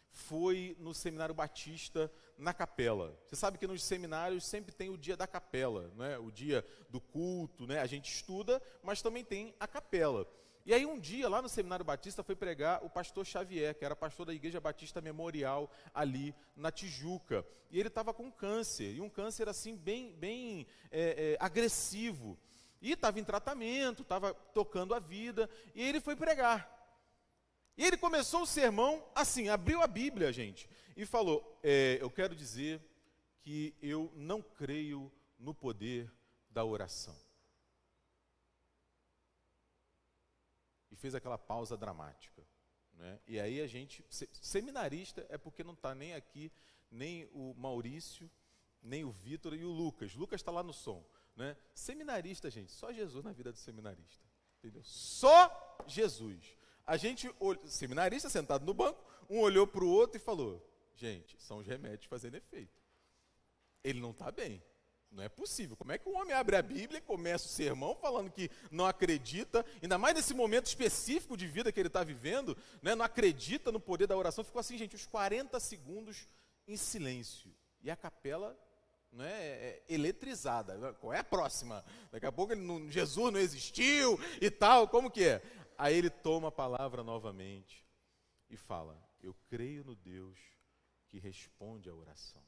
foi 0.09 0.75
no 0.79 0.93
Seminário 0.93 1.33
Batista, 1.33 2.11
na 2.37 2.53
capela. 2.53 3.19
Você 3.25 3.35
sabe 3.35 3.57
que 3.57 3.67
nos 3.67 3.83
seminários 3.83 4.45
sempre 4.45 4.73
tem 4.73 4.89
o 4.89 4.97
dia 4.97 5.17
da 5.17 5.25
capela, 5.25 5.91
né? 5.95 6.17
o 6.19 6.31
dia 6.31 6.65
do 6.89 6.99
culto, 7.01 7.65
né? 7.65 7.79
a 7.79 7.85
gente 7.85 8.13
estuda, 8.13 8.61
mas 8.83 9.01
também 9.01 9.23
tem 9.23 9.55
a 9.59 9.67
capela. 9.67 10.27
E 10.65 10.73
aí 10.73 10.85
um 10.85 10.97
dia, 10.97 11.27
lá 11.27 11.41
no 11.41 11.49
Seminário 11.49 11.83
Batista, 11.83 12.23
foi 12.23 12.35
pregar 12.35 12.83
o 12.85 12.89
pastor 12.89 13.25
Xavier, 13.25 13.75
que 13.75 13.83
era 13.83 13.95
pastor 13.95 14.25
da 14.25 14.33
Igreja 14.33 14.61
Batista 14.61 15.01
Memorial, 15.01 15.69
ali 15.93 16.33
na 16.55 16.71
Tijuca. 16.71 17.45
E 17.69 17.77
ele 17.79 17.89
estava 17.89 18.13
com 18.13 18.31
câncer, 18.31 18.93
e 18.95 19.01
um 19.01 19.09
câncer 19.09 19.49
assim, 19.49 19.75
bem, 19.75 20.13
bem 20.13 20.65
é, 20.89 21.33
é, 21.33 21.37
agressivo. 21.43 22.39
E 22.81 22.93
estava 22.93 23.19
em 23.19 23.25
tratamento, 23.25 24.03
estava 24.03 24.33
tocando 24.33 24.93
a 24.93 24.99
vida, 24.99 25.49
e 25.75 25.81
ele 25.81 25.99
foi 25.99 26.15
pregar. 26.15 26.69
E 27.75 27.85
ele 27.85 27.97
começou 27.97 28.43
o 28.43 28.47
sermão 28.47 29.03
assim, 29.13 29.49
abriu 29.49 29.81
a 29.81 29.87
Bíblia, 29.87 30.31
gente, 30.31 30.69
e 30.95 31.05
falou: 31.05 31.59
é, 31.61 31.97
Eu 31.99 32.09
quero 32.09 32.33
dizer 32.35 32.81
que 33.41 33.75
eu 33.81 34.09
não 34.15 34.41
creio 34.41 35.11
no 35.37 35.53
poder 35.53 36.09
da 36.49 36.63
oração. 36.63 37.17
e 40.92 40.92
fez 41.03 41.13
aquela 41.13 41.37
pausa 41.37 41.75
dramática. 41.75 42.41
Né? 42.93 43.19
E 43.27 43.37
aí 43.37 43.59
a 43.59 43.67
gente, 43.67 44.05
seminarista 44.09 45.25
é 45.27 45.37
porque 45.37 45.61
não 45.61 45.73
está 45.73 45.93
nem 45.93 46.13
aqui, 46.13 46.49
nem 46.89 47.29
o 47.33 47.53
Maurício, 47.57 48.31
nem 48.81 49.03
o 49.03 49.11
Vitor 49.11 49.53
e 49.53 49.65
o 49.65 49.69
Lucas. 49.69 50.15
Lucas 50.15 50.39
está 50.39 50.49
lá 50.49 50.63
no 50.63 50.71
som. 50.71 51.05
Né? 51.35 51.57
Seminarista, 51.75 52.49
gente, 52.49 52.71
só 52.71 52.93
Jesus 52.93 53.21
na 53.21 53.33
vida 53.33 53.51
do 53.51 53.57
seminarista. 53.57 54.23
Entendeu? 54.59 54.81
Só 54.81 55.77
Jesus. 55.85 56.55
A 56.87 56.95
gente, 56.95 57.29
seminarista 57.65 58.29
sentado 58.29 58.65
no 58.65 58.73
banco, 58.73 59.03
um 59.29 59.41
olhou 59.41 59.67
para 59.67 59.83
o 59.83 59.89
outro 59.89 60.15
e 60.15 60.23
falou: 60.23 60.65
Gente, 60.95 61.35
são 61.41 61.57
os 61.57 61.67
remédios 61.67 62.05
fazendo 62.05 62.35
efeito. 62.35 62.81
Ele 63.83 63.99
não 63.99 64.11
está 64.11 64.31
bem. 64.31 64.63
Não 65.13 65.23
é 65.23 65.29
possível. 65.29 65.77
Como 65.77 65.91
é 65.91 65.97
que 65.97 66.09
um 66.09 66.17
homem 66.17 66.33
abre 66.33 66.55
a 66.55 66.61
Bíblia 66.61 66.97
e 66.97 67.01
começa 67.01 67.45
o 67.45 67.49
sermão 67.49 67.95
falando 67.95 68.31
que 68.31 68.49
não 68.71 68.85
acredita, 68.85 69.63
ainda 69.81 69.97
mais 69.97 70.15
nesse 70.15 70.33
momento 70.33 70.65
específico 70.65 71.37
de 71.37 71.47
vida 71.47 71.71
que 71.71 71.79
ele 71.79 71.87
está 71.87 72.03
vivendo, 72.03 72.57
né, 72.81 72.95
não 72.95 73.05
acredita 73.05 73.71
no 73.71 73.79
poder 73.79 74.07
da 74.07 74.17
oração? 74.17 74.43
Ficou 74.43 74.59
assim, 74.59 74.77
gente, 74.77 74.95
uns 74.95 75.05
40 75.05 75.59
segundos 75.59 76.27
em 76.67 76.75
silêncio. 76.75 77.53
E 77.83 77.91
a 77.91 77.95
capela 77.95 78.57
né, 79.11 79.31
é 79.31 79.83
eletrizada. 79.87 80.93
Qual 80.95 81.13
é 81.13 81.19
a 81.19 81.23
próxima? 81.23 81.85
Daqui 82.11 82.25
a 82.25 82.31
pouco 82.31 82.55
não, 82.55 82.89
Jesus 82.89 83.31
não 83.31 83.39
existiu 83.39 84.19
e 84.41 84.49
tal, 84.49 84.87
como 84.87 85.11
que 85.11 85.23
é? 85.25 85.43
Aí 85.77 85.95
ele 85.95 86.09
toma 86.09 86.47
a 86.47 86.51
palavra 86.51 87.03
novamente 87.03 87.85
e 88.49 88.57
fala: 88.57 88.99
Eu 89.21 89.35
creio 89.47 89.83
no 89.83 89.95
Deus 89.95 90.39
que 91.07 91.19
responde 91.19 91.89
à 91.89 91.93
oração. 91.93 92.43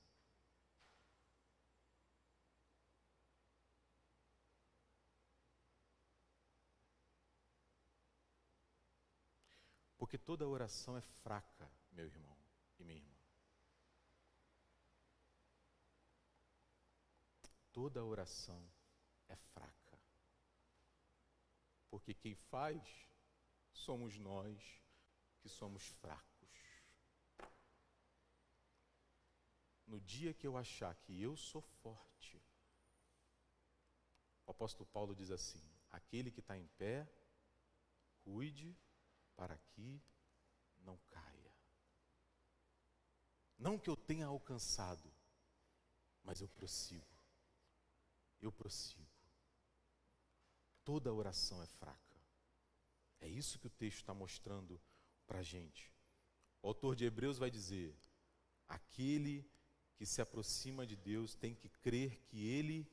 Porque 9.98 10.18
toda 10.18 10.48
oração 10.48 10.98
é 10.98 11.02
fraca, 11.02 11.72
meu 11.92 12.06
irmão 12.06 12.38
e 12.78 12.84
minha 12.84 13.00
irmã. 13.00 13.16
Toda 17.72 18.04
oração 18.04 18.70
é 19.28 19.36
fraca. 19.36 20.00
Porque 21.90 22.14
quem 22.14 22.36
faz 22.36 23.10
somos 23.72 24.18
nós 24.18 24.82
que 25.40 25.50
somos 25.50 25.86
fracos. 25.88 26.26
No 29.86 30.02
dia 30.02 30.34
que 30.34 30.48
eu 30.48 30.58
achar 30.58 30.96
que 30.96 31.22
eu 31.22 31.38
sou 31.38 31.62
forte, 31.62 32.42
o 34.46 34.52
apóstolo 34.52 34.86
Paulo 34.88 35.16
diz 35.16 35.32
assim: 35.32 35.62
aquele 35.92 36.32
que 36.32 36.40
está 36.40 36.58
em 36.58 36.68
pé, 36.78 37.08
cuide 38.24 38.76
para 39.36 39.58
que 39.58 40.02
não 40.80 40.98
caia. 41.10 41.56
Não 43.58 43.78
que 43.78 43.90
eu 43.90 43.96
tenha 43.96 44.28
alcançado, 44.28 45.12
mas 46.24 46.42
eu 46.42 46.48
prossigo. 46.48 47.16
Eu 48.42 48.52
prossigo. 48.52 49.06
Toda 50.84 51.14
oração 51.14 51.62
é 51.64 51.68
fraca. 51.68 52.22
É 53.20 53.28
isso 53.28 53.58
que 53.60 53.68
o 53.68 53.72
texto 53.72 54.00
está 54.00 54.14
mostrando 54.14 54.80
para 55.26 55.40
a 55.40 55.44
gente. 55.44 55.92
O 56.62 56.68
autor 56.68 56.96
de 56.96 57.06
Hebreus 57.06 57.38
vai 57.38 57.50
dizer: 57.50 57.98
aquele 58.68 59.50
que 59.96 60.06
se 60.06 60.22
aproxima 60.22 60.86
de 60.86 60.96
Deus 60.96 61.34
tem 61.34 61.56
que 61.56 61.70
crer 61.70 62.20
que 62.26 62.46
Ele 62.46 62.88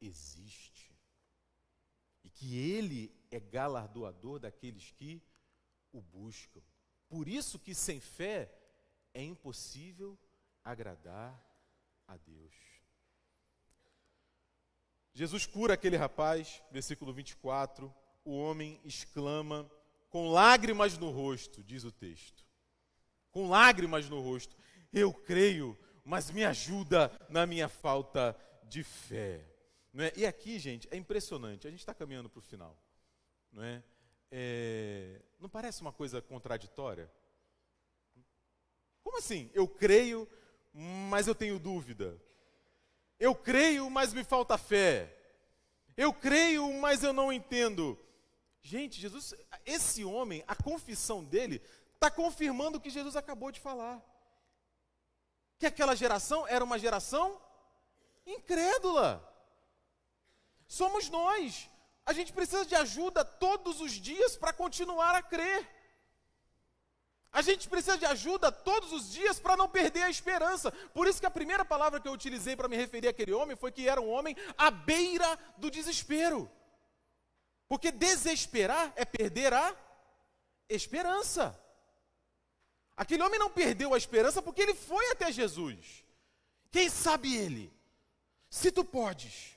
existe 0.00 0.94
e 2.22 2.30
que 2.30 2.56
Ele 2.56 3.14
é 3.30 3.40
galardoador 3.40 4.38
daqueles 4.38 4.90
que 4.92 5.22
o 5.94 6.02
buscam. 6.02 6.60
Por 7.08 7.28
isso 7.28 7.58
que 7.58 7.74
sem 7.74 8.00
fé 8.00 8.52
é 9.14 9.22
impossível 9.22 10.18
agradar 10.64 11.40
a 12.06 12.16
Deus. 12.16 12.52
Jesus 15.12 15.46
cura 15.46 15.74
aquele 15.74 15.96
rapaz, 15.96 16.60
versículo 16.72 17.12
24. 17.12 17.94
O 18.24 18.36
homem 18.36 18.80
exclama, 18.84 19.70
com 20.10 20.28
lágrimas 20.28 20.98
no 20.98 21.10
rosto, 21.10 21.62
diz 21.62 21.84
o 21.84 21.92
texto. 21.92 22.44
Com 23.30 23.48
lágrimas 23.48 24.08
no 24.08 24.20
rosto, 24.20 24.56
eu 24.92 25.12
creio, 25.12 25.78
mas 26.04 26.30
me 26.30 26.44
ajuda 26.44 27.12
na 27.28 27.46
minha 27.46 27.68
falta 27.68 28.36
de 28.64 28.82
fé. 28.82 29.48
Não 29.92 30.04
é? 30.04 30.12
E 30.16 30.26
aqui, 30.26 30.58
gente, 30.58 30.88
é 30.90 30.96
impressionante. 30.96 31.68
A 31.68 31.70
gente 31.70 31.80
está 31.80 31.94
caminhando 31.94 32.28
para 32.28 32.40
o 32.40 32.42
final. 32.42 32.76
Não, 33.52 33.62
é? 33.62 33.84
É? 34.36 35.20
não 35.38 35.48
parece 35.48 35.80
uma 35.80 35.92
coisa 35.92 36.20
contraditória? 36.20 37.08
Como 39.04 39.18
assim? 39.18 39.48
Eu 39.54 39.68
creio, 39.68 40.28
mas 40.72 41.28
eu 41.28 41.34
tenho 41.36 41.58
dúvida. 41.58 42.20
Eu 43.20 43.32
creio, 43.32 43.88
mas 43.88 44.12
me 44.12 44.24
falta 44.24 44.58
fé. 44.58 45.16
Eu 45.96 46.12
creio, 46.12 46.72
mas 46.80 47.04
eu 47.04 47.12
não 47.12 47.32
entendo. 47.32 47.96
Gente, 48.60 49.00
Jesus, 49.00 49.34
esse 49.64 50.04
homem, 50.04 50.42
a 50.48 50.56
confissão 50.56 51.22
dele, 51.22 51.62
está 51.94 52.10
confirmando 52.10 52.78
o 52.78 52.80
que 52.80 52.90
Jesus 52.90 53.14
acabou 53.14 53.52
de 53.52 53.60
falar. 53.60 54.02
Que 55.60 55.66
aquela 55.66 55.94
geração 55.94 56.44
era 56.48 56.64
uma 56.64 56.78
geração 56.78 57.40
incrédula. 58.26 59.22
Somos 60.66 61.08
nós. 61.08 61.70
A 62.06 62.12
gente 62.12 62.32
precisa 62.32 62.66
de 62.66 62.74
ajuda 62.74 63.24
todos 63.24 63.80
os 63.80 63.92
dias 63.92 64.36
para 64.36 64.52
continuar 64.52 65.14
a 65.14 65.22
crer. 65.22 65.68
A 67.32 67.42
gente 67.42 67.68
precisa 67.68 67.98
de 67.98 68.06
ajuda 68.06 68.52
todos 68.52 68.92
os 68.92 69.10
dias 69.10 69.40
para 69.40 69.56
não 69.56 69.68
perder 69.68 70.02
a 70.02 70.10
esperança. 70.10 70.70
Por 70.70 71.08
isso 71.08 71.18
que 71.18 71.26
a 71.26 71.30
primeira 71.30 71.64
palavra 71.64 71.98
que 71.98 72.06
eu 72.06 72.12
utilizei 72.12 72.54
para 72.54 72.68
me 72.68 72.76
referir 72.76 73.08
àquele 73.08 73.32
homem 73.32 73.56
foi 73.56 73.72
que 73.72 73.88
era 73.88 74.00
um 74.00 74.08
homem 74.08 74.36
à 74.56 74.70
beira 74.70 75.36
do 75.56 75.68
desespero. 75.68 76.48
Porque 77.66 77.90
desesperar 77.90 78.92
é 78.94 79.04
perder 79.04 79.52
a 79.52 79.74
esperança. 80.68 81.58
Aquele 82.96 83.24
homem 83.24 83.40
não 83.40 83.50
perdeu 83.50 83.92
a 83.92 83.98
esperança 83.98 84.40
porque 84.40 84.62
ele 84.62 84.74
foi 84.74 85.10
até 85.10 85.32
Jesus. 85.32 86.04
Quem 86.70 86.88
sabe 86.88 87.34
ele? 87.34 87.72
Se 88.48 88.70
tu 88.70 88.84
podes, 88.84 89.53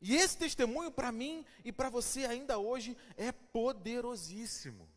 e 0.00 0.14
esse 0.16 0.36
testemunho 0.36 0.90
para 0.90 1.10
mim 1.10 1.44
e 1.64 1.72
para 1.72 1.88
você 1.88 2.24
ainda 2.24 2.58
hoje 2.58 2.96
é 3.16 3.32
poderosíssimo. 3.32 4.88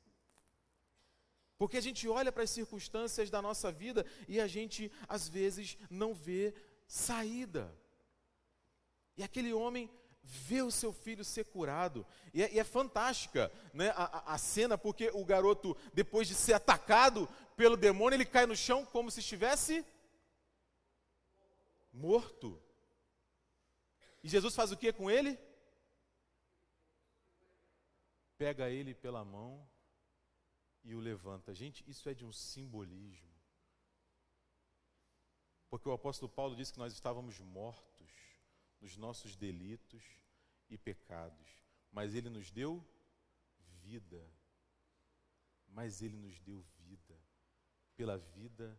Porque 1.58 1.78
a 1.78 1.82
gente 1.82 2.08
olha 2.08 2.32
para 2.32 2.44
as 2.44 2.52
circunstâncias 2.52 3.30
da 3.30 3.42
nossa 3.42 3.72
vida 3.72 4.06
e 4.28 4.40
a 4.40 4.48
gente, 4.48 4.92
às 5.08 5.28
vezes, 5.28 5.78
não 5.90 6.14
vê 6.14 6.54
saída. 6.88 7.74
E 9.16 9.24
aquele 9.24 9.52
homem 9.54 9.90
vê 10.22 10.62
o 10.62 10.70
seu 10.70 10.94
filho 10.94 11.24
ser 11.24 11.46
curado. 11.46 12.06
E 12.34 12.44
é, 12.44 12.54
e 12.54 12.60
é 12.60 12.64
fantástica 12.64 13.52
né, 13.74 13.92
a, 13.96 14.34
a, 14.34 14.38
cena, 14.38 14.78
porque 14.78 15.10
o 15.14 15.26
garoto, 15.26 15.76
depois 15.94 16.28
de 16.28 16.36
ser 16.36 16.54
atacado 16.54 17.28
pelo 17.56 17.78
demônio, 17.78 18.18
ele 18.18 18.26
cai 18.26 18.46
no 18.46 18.56
chão 18.56 18.86
como 18.86 19.10
se 19.10 19.22
estivesse 19.22 19.84
morto. 21.92 22.62
E 24.28 24.30
Jesus 24.30 24.54
faz 24.54 24.74
o 24.74 24.78
que 24.78 24.92
com 24.92 25.10
ele? 25.10 25.40
Pega 28.38 28.70
ele 28.70 28.94
pela 28.94 29.24
mão 29.24 29.66
e 30.84 30.94
o 30.94 31.00
levanta. 31.00 31.54
Gente, 31.54 31.82
isso 31.90 32.10
é 32.10 32.14
de 32.14 32.26
um 32.26 32.34
simbolismo. 32.34 33.34
Porque 35.70 35.88
o 35.88 35.94
apóstolo 35.94 36.30
Paulo 36.30 36.58
disse 36.58 36.74
que 36.74 36.78
nós 36.78 36.92
estávamos 36.92 37.40
mortos 37.40 38.12
nos 38.82 38.98
nossos 38.98 39.34
delitos 39.34 40.04
e 40.70 40.78
pecados, 40.78 41.48
mas 41.90 42.14
ele 42.14 42.30
nos 42.30 42.52
deu 42.52 42.86
vida. 43.82 44.30
Mas 45.70 46.02
ele 46.02 46.18
nos 46.18 46.38
deu 46.42 46.60
vida 46.80 47.18
pela 47.96 48.18
vida 48.18 48.78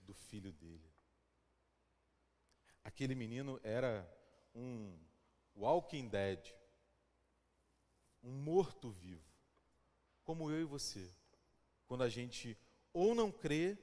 do 0.00 0.12
filho 0.12 0.52
dele. 0.52 0.92
Aquele 2.82 3.14
menino 3.14 3.60
era 3.62 4.17
um 4.58 4.98
walking 5.54 6.08
dead, 6.08 6.40
um 8.22 8.32
morto-vivo, 8.32 9.24
como 10.24 10.50
eu 10.50 10.60
e 10.60 10.64
você, 10.64 11.08
quando 11.86 12.02
a 12.02 12.08
gente 12.08 12.58
ou 12.92 13.14
não 13.14 13.30
crê 13.30 13.78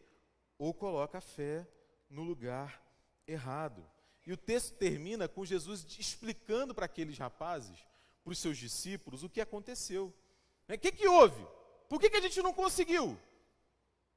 ou 0.57 0.73
coloca 0.73 1.17
a 1.17 1.21
fé 1.21 1.67
no 2.09 2.23
lugar 2.23 2.83
errado. 3.25 3.89
E 4.25 4.33
o 4.33 4.38
texto 4.38 4.75
termina 4.75 5.27
com 5.27 5.45
Jesus 5.45 5.85
explicando 5.97 6.75
para 6.75 6.85
aqueles 6.85 7.17
rapazes, 7.17 7.85
para 8.23 8.33
os 8.33 8.39
seus 8.39 8.57
discípulos, 8.57 9.23
o 9.23 9.29
que 9.29 9.39
aconteceu. 9.39 10.13
O 10.67 10.77
que, 10.77 10.91
que 10.91 11.07
houve? 11.07 11.45
Por 11.88 11.99
que, 11.99 12.09
que 12.09 12.17
a 12.17 12.21
gente 12.21 12.41
não 12.41 12.53
conseguiu? 12.53 13.17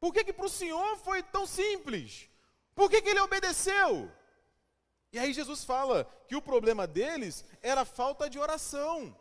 Por 0.00 0.12
que, 0.12 0.24
que 0.24 0.32
para 0.32 0.46
o 0.46 0.50
Senhor 0.50 0.96
foi 0.98 1.22
tão 1.22 1.46
simples? 1.46 2.28
Por 2.74 2.88
que, 2.88 3.02
que 3.02 3.10
ele 3.10 3.20
obedeceu? 3.20 4.10
E 5.12 5.18
aí 5.18 5.32
Jesus 5.32 5.64
fala 5.64 6.04
que 6.26 6.36
o 6.36 6.42
problema 6.42 6.86
deles 6.86 7.44
era 7.62 7.84
falta 7.84 8.28
de 8.28 8.38
oração. 8.38 9.16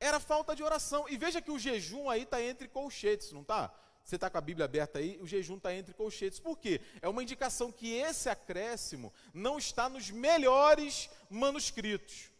Era 0.00 0.18
falta 0.18 0.54
de 0.56 0.62
oração. 0.62 1.06
E 1.08 1.16
veja 1.16 1.42
que 1.42 1.50
o 1.50 1.58
jejum 1.58 2.08
aí 2.08 2.22
está 2.22 2.42
entre 2.42 2.68
colchetes, 2.68 3.32
não 3.32 3.42
está? 3.42 3.72
Você 4.04 4.16
está 4.16 4.28
com 4.28 4.36
a 4.36 4.40
Bíblia 4.42 4.66
aberta 4.66 4.98
aí, 4.98 5.18
o 5.18 5.26
jejum 5.26 5.56
está 5.56 5.74
entre 5.74 5.94
colchetes. 5.94 6.38
Por 6.38 6.58
quê? 6.58 6.80
É 7.00 7.08
uma 7.08 7.22
indicação 7.22 7.72
que 7.72 7.90
esse 7.94 8.28
acréscimo 8.28 9.12
não 9.32 9.56
está 9.56 9.88
nos 9.88 10.10
melhores 10.10 11.08
manuscritos. 11.30 12.30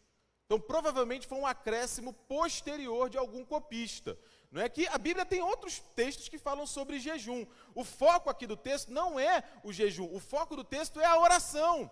Então, 0.44 0.60
provavelmente 0.60 1.26
foi 1.26 1.38
um 1.38 1.46
acréscimo 1.46 2.12
posterior 2.12 3.08
de 3.08 3.16
algum 3.16 3.44
copista. 3.44 4.18
Não 4.50 4.60
é 4.60 4.68
que 4.68 4.86
a 4.88 4.98
Bíblia 4.98 5.24
tem 5.24 5.40
outros 5.40 5.80
textos 5.96 6.28
que 6.28 6.38
falam 6.38 6.66
sobre 6.66 7.00
jejum. 7.00 7.46
O 7.74 7.82
foco 7.82 8.28
aqui 8.28 8.46
do 8.46 8.56
texto 8.56 8.92
não 8.92 9.18
é 9.18 9.42
o 9.64 9.72
jejum, 9.72 10.08
o 10.14 10.20
foco 10.20 10.54
do 10.54 10.62
texto 10.62 11.00
é 11.00 11.06
a 11.06 11.18
oração. 11.18 11.90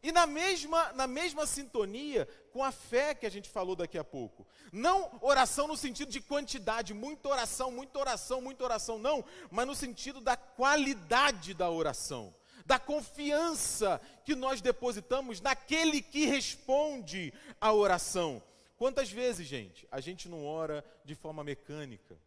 E 0.00 0.10
na 0.12 0.26
mesma, 0.26 0.92
na 0.92 1.06
mesma 1.06 1.46
sintonia 1.46 2.26
com 2.52 2.62
a 2.62 2.70
fé 2.70 3.14
que 3.14 3.26
a 3.26 3.30
gente 3.30 3.48
falou 3.48 3.74
daqui 3.74 3.98
a 3.98 4.04
pouco. 4.04 4.46
Não 4.72 5.18
oração 5.20 5.66
no 5.66 5.76
sentido 5.76 6.10
de 6.10 6.20
quantidade, 6.20 6.94
muita 6.94 7.28
oração, 7.28 7.70
muita 7.70 7.98
oração, 7.98 8.40
muita 8.40 8.64
oração, 8.64 8.98
não, 8.98 9.24
mas 9.50 9.66
no 9.66 9.74
sentido 9.74 10.20
da 10.20 10.36
qualidade 10.36 11.52
da 11.52 11.70
oração, 11.70 12.34
da 12.64 12.78
confiança 12.78 14.00
que 14.24 14.34
nós 14.34 14.60
depositamos 14.60 15.40
naquele 15.40 16.00
que 16.00 16.24
responde 16.26 17.32
à 17.60 17.72
oração. 17.72 18.42
Quantas 18.76 19.10
vezes, 19.10 19.46
gente, 19.46 19.86
a 19.90 20.00
gente 20.00 20.28
não 20.28 20.44
ora 20.44 20.84
de 21.04 21.14
forma 21.14 21.44
mecânica? 21.44 22.18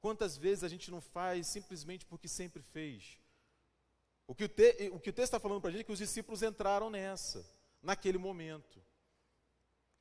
Quantas 0.00 0.36
vezes 0.36 0.62
a 0.62 0.68
gente 0.68 0.90
não 0.90 1.00
faz 1.00 1.46
simplesmente 1.46 2.04
porque 2.04 2.28
sempre 2.28 2.62
fez? 2.62 3.18
O 4.26 4.34
que 4.34 4.44
o, 4.44 4.48
te, 4.48 4.90
o, 4.92 4.98
que 4.98 5.10
o 5.10 5.12
texto 5.12 5.34
está 5.34 5.40
falando 5.40 5.60
para 5.60 5.68
a 5.70 5.72
gente 5.72 5.82
é 5.82 5.84
que 5.84 5.92
os 5.92 5.98
discípulos 5.98 6.42
entraram 6.42 6.88
nessa, 6.88 7.44
naquele 7.82 8.18
momento. 8.18 8.82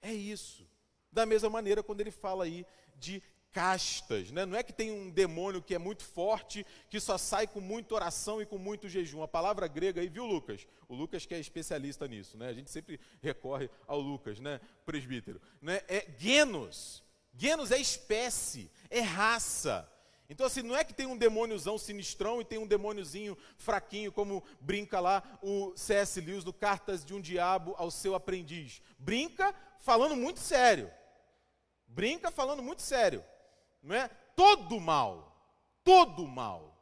É 0.02 0.14
isso. 0.14 0.68
Da 1.12 1.26
mesma 1.26 1.50
maneira, 1.50 1.84
quando 1.84 2.02
ele 2.02 2.12
fala 2.12 2.46
aí 2.46 2.66
de 2.96 3.22
castas, 3.52 4.32
né? 4.32 4.46
não 4.46 4.58
é 4.58 4.64
que 4.64 4.74
tem 4.74 4.92
um 4.92 5.12
demônio 5.12 5.62
que 5.62 5.76
é 5.76 5.78
muito 5.78 6.04
forte, 6.04 6.66
que 6.90 7.00
só 7.00 7.20
sai 7.20 7.46
com 7.46 7.62
muita 7.62 7.94
oração 7.94 8.42
e 8.42 8.46
com 8.46 8.58
muito 8.58 8.90
jejum. 8.90 9.22
A 9.22 9.28
palavra 9.28 9.68
grega 9.68 10.02
aí, 10.02 10.10
viu, 10.10 10.26
Lucas? 10.26 10.66
O 10.90 10.96
Lucas 10.96 11.26
que 11.26 11.36
é 11.36 11.40
especialista 11.40 12.08
nisso, 12.08 12.36
né? 12.36 12.48
A 12.48 12.54
gente 12.54 12.72
sempre 12.72 13.00
recorre 13.22 13.70
ao 13.86 14.00
Lucas, 14.00 14.40
né? 14.40 14.60
Presbítero. 14.86 15.40
Né? 15.62 15.82
É 15.88 16.08
genos. 16.18 17.04
Genos 17.36 17.72
é 17.72 17.78
espécie, 17.78 18.72
é 18.90 19.02
raça. 19.02 19.90
Então, 20.30 20.46
assim, 20.46 20.62
não 20.62 20.76
é 20.76 20.84
que 20.84 20.94
tem 20.94 21.06
um 21.06 21.18
demôniozão 21.18 21.78
sinistrão 21.78 22.42
e 22.42 22.46
tem 22.46 22.58
um 22.58 22.68
demôniozinho 22.68 23.38
fraquinho, 23.58 24.12
como 24.12 24.44
brinca 24.60 25.00
lá 25.00 25.22
o 25.42 25.76
C.S. 25.76 26.20
Lewis 26.22 26.44
no 26.44 26.54
Cartas 26.54 27.04
de 27.04 27.14
um 27.14 27.22
Diabo 27.22 27.76
ao 27.78 27.92
seu 27.92 28.16
aprendiz. 28.16 28.82
Brinca 28.98 29.54
falando 29.80 30.16
muito 30.16 30.40
sério. 30.40 30.90
Brinca 31.86 32.32
falando 32.32 32.64
muito 32.64 32.82
sério. 32.82 33.24
Não 33.82 33.96
é? 33.96 34.08
Todo 34.36 34.80
mal, 34.80 35.54
todo 35.84 36.26
mal 36.28 36.74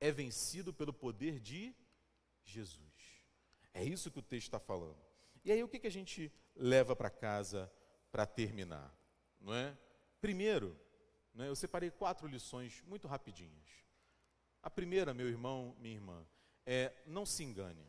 é 0.00 0.10
vencido 0.10 0.72
pelo 0.72 0.92
poder 0.92 1.40
de 1.40 1.74
Jesus. 2.44 2.78
É 3.72 3.84
isso 3.84 4.10
que 4.10 4.18
o 4.18 4.22
texto 4.22 4.48
está 4.48 4.58
falando. 4.58 4.98
E 5.44 5.52
aí, 5.52 5.62
o 5.62 5.68
que, 5.68 5.78
que 5.78 5.86
a 5.86 5.90
gente 5.90 6.32
leva 6.54 6.94
para 6.94 7.08
casa 7.08 7.72
para 8.10 8.26
terminar? 8.26 8.92
Não 9.40 9.54
é? 9.54 9.76
Primeiro, 10.20 10.78
né, 11.38 11.48
eu 11.48 11.54
separei 11.54 11.88
quatro 11.88 12.26
lições 12.26 12.82
muito 12.82 13.06
rapidinhas. 13.06 13.68
A 14.60 14.68
primeira, 14.68 15.14
meu 15.14 15.28
irmão, 15.28 15.76
minha 15.78 15.94
irmã, 15.94 16.26
é 16.66 16.92
não 17.06 17.24
se 17.24 17.44
engane. 17.44 17.88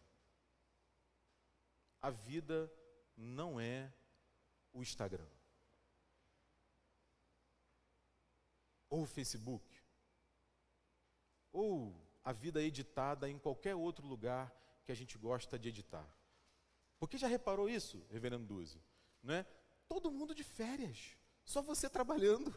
A 2.00 2.12
vida 2.12 2.72
não 3.18 3.60
é 3.60 3.92
o 4.72 4.84
Instagram. 4.84 5.28
Ou 8.88 9.02
o 9.02 9.08
Facebook. 9.08 9.82
Ou 11.52 12.00
a 12.24 12.32
vida 12.32 12.62
editada 12.62 13.28
em 13.28 13.40
qualquer 13.40 13.74
outro 13.74 14.06
lugar 14.06 14.54
que 14.86 14.92
a 14.92 14.96
gente 14.96 15.18
gosta 15.18 15.58
de 15.58 15.70
editar. 15.70 16.08
Porque 17.00 17.18
já 17.18 17.28
reparou 17.28 17.68
isso, 17.68 18.06
reverendo 18.12 18.46
Duzi? 18.46 18.80
Não 19.24 19.34
é? 19.34 19.44
Todo 19.88 20.12
mundo 20.12 20.36
de 20.36 20.44
férias, 20.44 21.18
só 21.44 21.64
você 21.64 21.90
trabalhando 21.90 22.54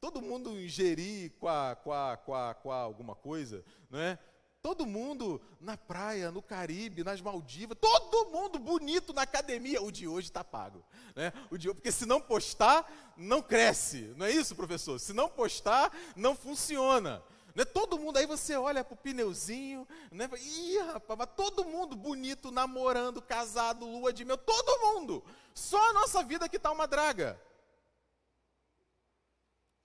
todo 0.00 0.22
mundo 0.22 0.58
ingerir 0.58 1.32
com, 1.38 1.48
a, 1.48 1.76
com 1.76 2.72
a 2.72 2.76
alguma 2.76 3.14
coisa, 3.14 3.64
não 3.90 3.98
é? 3.98 4.18
Todo 4.60 4.84
mundo 4.84 5.40
na 5.60 5.76
praia, 5.76 6.32
no 6.32 6.42
Caribe, 6.42 7.04
nas 7.04 7.20
Maldivas, 7.20 7.78
todo 7.80 8.30
mundo 8.30 8.58
bonito 8.58 9.12
na 9.12 9.22
academia. 9.22 9.80
O 9.80 9.90
de 9.90 10.08
hoje 10.08 10.28
está 10.28 10.42
pago. 10.42 10.84
Né? 11.14 11.32
O 11.48 11.56
de, 11.56 11.72
porque 11.72 11.92
se 11.92 12.04
não 12.04 12.20
postar, 12.20 13.14
não 13.16 13.40
cresce. 13.40 14.12
Não 14.16 14.26
é 14.26 14.32
isso, 14.32 14.56
professor? 14.56 14.98
Se 14.98 15.12
não 15.12 15.28
postar, 15.28 15.96
não 16.16 16.34
funciona. 16.34 17.22
Né? 17.54 17.64
Todo 17.64 18.00
mundo, 18.00 18.18
aí 18.18 18.26
você 18.26 18.56
olha 18.56 18.82
para 18.82 18.94
o 18.94 18.96
pneuzinho, 18.96 19.86
né? 20.10 20.28
Ih, 20.40 20.78
rapaz, 20.78 21.18
mas 21.18 21.28
todo 21.36 21.64
mundo 21.64 21.94
bonito, 21.94 22.50
namorando, 22.50 23.22
casado, 23.22 23.86
lua 23.86 24.12
de 24.12 24.24
mel, 24.24 24.38
todo 24.38 24.80
mundo. 24.80 25.24
Só 25.54 25.90
a 25.90 25.92
nossa 25.92 26.22
vida 26.24 26.48
que 26.48 26.56
está 26.56 26.70
uma 26.72 26.86
draga. 26.86 27.40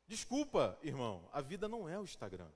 Desculpa, 0.07 0.77
irmão, 0.81 1.27
a 1.31 1.41
vida 1.41 1.67
não 1.67 1.87
é 1.87 1.99
o 1.99 2.03
Instagram. 2.03 2.51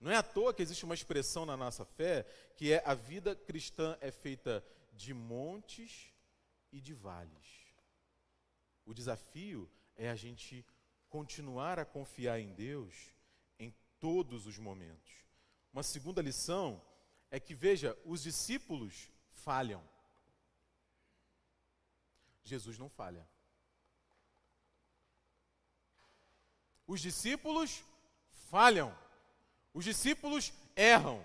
Não 0.00 0.10
é 0.10 0.16
à 0.16 0.22
toa 0.22 0.54
que 0.54 0.62
existe 0.62 0.84
uma 0.84 0.94
expressão 0.94 1.44
na 1.44 1.56
nossa 1.56 1.84
fé 1.84 2.24
que 2.56 2.72
é 2.72 2.82
a 2.84 2.94
vida 2.94 3.34
cristã 3.34 3.96
é 4.00 4.10
feita 4.10 4.64
de 4.92 5.12
montes 5.12 6.12
e 6.70 6.80
de 6.80 6.94
vales. 6.94 7.68
O 8.84 8.94
desafio 8.94 9.70
é 9.96 10.08
a 10.08 10.14
gente 10.14 10.64
continuar 11.08 11.78
a 11.78 11.84
confiar 11.84 12.38
em 12.38 12.52
Deus 12.54 13.12
em 13.58 13.74
todos 13.98 14.46
os 14.46 14.58
momentos. 14.58 15.12
Uma 15.72 15.82
segunda 15.82 16.22
lição 16.22 16.82
é 17.30 17.38
que, 17.40 17.54
veja, 17.54 17.98
os 18.04 18.22
discípulos 18.22 19.10
falham. 19.30 19.82
Jesus 22.44 22.78
não 22.78 22.88
falha. 22.88 23.28
Os 26.88 27.02
discípulos 27.02 27.84
falham. 28.50 28.96
Os 29.74 29.84
discípulos 29.84 30.52
erram. 30.74 31.22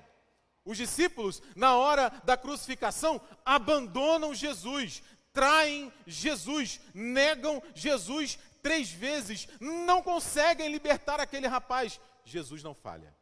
Os 0.65 0.77
discípulos, 0.77 1.41
na 1.55 1.75
hora 1.77 2.09
da 2.25 2.35
crucificação, 2.37 3.19
abandonam 3.45 4.35
Jesus, 4.35 5.01
traem 5.31 5.91
Jesus, 6.05 6.81
negam 6.93 7.63
Jesus 7.73 8.37
três 8.61 8.91
vezes, 8.91 9.47
não 9.59 10.01
conseguem 10.01 10.69
libertar 10.69 11.19
aquele 11.19 11.47
rapaz. 11.47 11.99
Jesus 12.25 12.61
não 12.61 12.73
falha. 12.73 13.15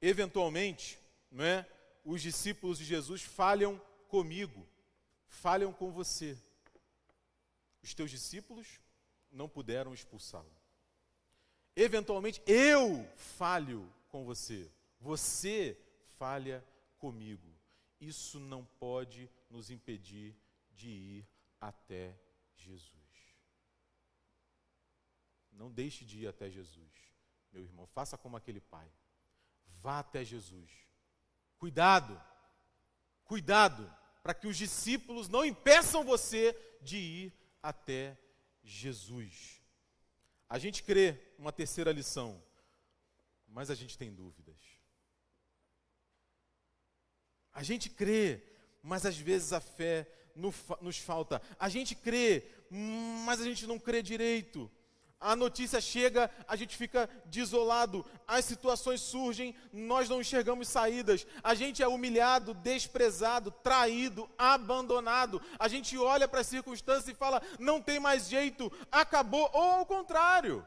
Eventualmente, 0.00 0.98
não 1.30 1.44
é? 1.44 1.66
Os 2.04 2.20
discípulos 2.20 2.78
de 2.78 2.84
Jesus 2.84 3.22
falham 3.22 3.80
comigo, 4.08 4.66
falham 5.26 5.72
com 5.72 5.90
você. 5.90 6.36
Os 7.82 7.94
teus 7.94 8.10
discípulos 8.10 8.78
não 9.34 9.48
puderam 9.48 9.92
expulsá-lo. 9.92 10.50
Eventualmente, 11.76 12.40
eu 12.46 13.04
falho 13.16 13.92
com 14.08 14.24
você, 14.24 14.70
você 15.00 15.78
falha 16.16 16.64
comigo. 16.98 17.52
Isso 18.00 18.38
não 18.38 18.64
pode 18.64 19.28
nos 19.50 19.70
impedir 19.70 20.36
de 20.70 20.88
ir 20.88 21.28
até 21.60 22.16
Jesus. 22.54 22.94
Não 25.50 25.70
deixe 25.70 26.04
de 26.04 26.20
ir 26.20 26.26
até 26.28 26.50
Jesus, 26.50 26.92
meu 27.52 27.62
irmão. 27.62 27.86
Faça 27.86 28.16
como 28.16 28.36
aquele 28.36 28.60
pai. 28.60 28.90
Vá 29.66 29.98
até 29.98 30.24
Jesus. 30.24 30.70
Cuidado, 31.58 32.20
cuidado, 33.24 33.90
para 34.22 34.34
que 34.34 34.46
os 34.46 34.56
discípulos 34.56 35.28
não 35.28 35.44
impeçam 35.44 36.04
você 36.04 36.56
de 36.82 36.98
ir 36.98 37.32
até 37.62 38.18
Jesus. 38.64 39.60
A 40.48 40.58
gente 40.58 40.82
crê, 40.82 41.20
uma 41.38 41.52
terceira 41.52 41.92
lição, 41.92 42.42
mas 43.46 43.70
a 43.70 43.74
gente 43.74 43.96
tem 43.96 44.12
dúvidas. 44.12 44.56
A 47.52 47.62
gente 47.62 47.88
crê, 47.88 48.42
mas 48.82 49.06
às 49.06 49.16
vezes 49.16 49.52
a 49.52 49.60
fé 49.60 50.10
nos 50.34 50.98
falta. 50.98 51.40
A 51.58 51.68
gente 51.68 51.94
crê, 51.94 52.48
mas 53.24 53.40
a 53.40 53.44
gente 53.44 53.66
não 53.66 53.78
crê 53.78 54.02
direito 54.02 54.70
a 55.24 55.34
notícia 55.34 55.80
chega, 55.80 56.30
a 56.46 56.54
gente 56.54 56.76
fica 56.76 57.08
desolado, 57.24 58.04
as 58.28 58.44
situações 58.44 59.00
surgem, 59.00 59.54
nós 59.72 60.06
não 60.06 60.20
enxergamos 60.20 60.68
saídas, 60.68 61.26
a 61.42 61.54
gente 61.54 61.82
é 61.82 61.88
humilhado, 61.88 62.52
desprezado, 62.52 63.50
traído, 63.50 64.28
abandonado, 64.36 65.40
a 65.58 65.66
gente 65.66 65.96
olha 65.96 66.28
para 66.28 66.40
as 66.40 66.46
circunstâncias 66.46 67.08
e 67.08 67.14
fala, 67.14 67.40
não 67.58 67.80
tem 67.80 67.98
mais 67.98 68.28
jeito, 68.28 68.70
acabou, 68.92 69.50
ou 69.54 69.62
ao 69.62 69.86
contrário, 69.86 70.64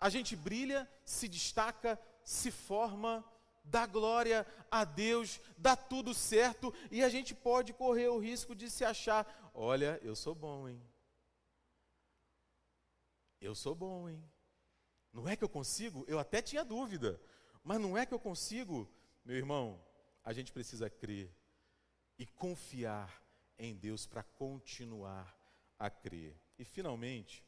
a 0.00 0.08
gente 0.08 0.36
brilha, 0.36 0.88
se 1.04 1.26
destaca, 1.26 1.98
se 2.22 2.52
forma, 2.52 3.24
dá 3.64 3.86
glória 3.86 4.46
a 4.70 4.84
Deus, 4.84 5.40
dá 5.58 5.74
tudo 5.74 6.14
certo, 6.14 6.72
e 6.92 7.02
a 7.02 7.08
gente 7.08 7.34
pode 7.34 7.72
correr 7.72 8.06
o 8.06 8.20
risco 8.20 8.54
de 8.54 8.70
se 8.70 8.84
achar, 8.84 9.50
olha, 9.52 9.98
eu 10.04 10.14
sou 10.14 10.32
bom, 10.32 10.68
hein? 10.68 10.80
Eu 13.40 13.54
sou 13.54 13.74
bom, 13.74 14.08
hein? 14.08 14.22
Não 15.12 15.28
é 15.28 15.36
que 15.36 15.44
eu 15.44 15.48
consigo? 15.48 16.04
Eu 16.06 16.18
até 16.18 16.42
tinha 16.42 16.64
dúvida, 16.64 17.20
mas 17.62 17.80
não 17.80 17.96
é 17.96 18.04
que 18.04 18.12
eu 18.12 18.20
consigo? 18.20 18.90
Meu 19.24 19.36
irmão, 19.36 19.82
a 20.22 20.32
gente 20.32 20.52
precisa 20.52 20.90
crer 20.90 21.34
e 22.18 22.26
confiar 22.26 23.22
em 23.58 23.74
Deus 23.74 24.06
para 24.06 24.22
continuar 24.22 25.34
a 25.78 25.90
crer. 25.90 26.36
E 26.58 26.64
finalmente, 26.64 27.44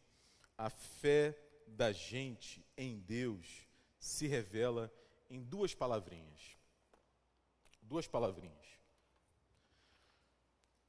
a 0.57 0.71
fé 0.71 1.39
da 1.67 1.93
gente 1.93 2.65
em 2.77 2.99
Deus 2.99 3.67
se 3.99 4.27
revela 4.27 4.93
em 5.29 5.43
duas 5.43 5.75
palavrinhas. 5.75 6.57
Duas 7.83 8.07
palavrinhas. 8.07 8.67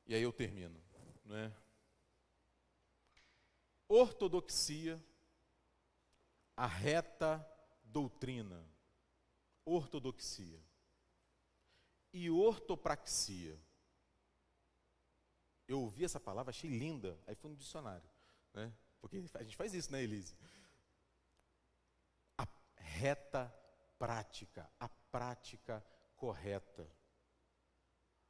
E 0.05 0.15
aí 0.15 0.23
eu 0.23 0.33
termino, 0.33 0.81
não 1.23 1.35
é? 1.35 1.53
Ortodoxia, 3.89 5.03
a 6.55 6.67
reta 6.67 7.45
doutrina, 7.83 8.63
ortodoxia 9.65 10.61
e 12.13 12.29
ortopraxia. 12.29 13.59
Eu 15.67 15.81
ouvi 15.81 16.05
essa 16.05 16.19
palavra, 16.19 16.51
achei 16.51 16.69
linda, 16.69 17.19
aí 17.25 17.35
fui 17.35 17.49
no 17.49 17.55
dicionário, 17.55 18.07
né? 18.53 18.73
Porque 19.01 19.23
a 19.33 19.43
gente 19.43 19.55
faz 19.55 19.73
isso, 19.73 19.91
né, 19.91 20.03
Elise? 20.03 20.35
A 22.37 22.47
reta 22.75 23.53
prática, 23.97 24.69
a 24.79 24.89
prática 24.89 25.85
correta. 26.15 26.89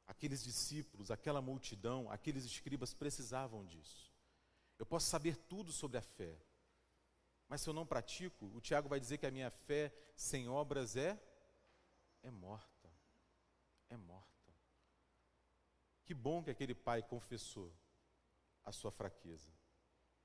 Aqueles 0.06 0.42
discípulos, 0.42 1.10
aquela 1.10 1.40
multidão, 1.40 2.10
aqueles 2.10 2.44
escribas 2.44 2.92
precisavam 2.92 3.64
disso. 3.64 4.09
Eu 4.80 4.86
posso 4.86 5.10
saber 5.10 5.36
tudo 5.36 5.70
sobre 5.70 5.98
a 5.98 6.00
fé, 6.02 6.40
mas 7.46 7.60
se 7.60 7.68
eu 7.68 7.74
não 7.74 7.84
pratico, 7.84 8.46
o 8.46 8.62
Tiago 8.62 8.88
vai 8.88 8.98
dizer 8.98 9.18
que 9.18 9.26
a 9.26 9.30
minha 9.30 9.50
fé 9.50 9.92
sem 10.16 10.48
obras 10.48 10.96
é 10.96 11.22
é 12.22 12.30
morta. 12.30 12.90
É 13.90 13.96
morta. 13.98 14.54
Que 16.02 16.14
bom 16.14 16.42
que 16.42 16.50
aquele 16.50 16.74
pai 16.74 17.02
confessou. 17.02 17.70
a 18.64 18.72
sua 18.72 18.90
fraqueza. 18.90 19.52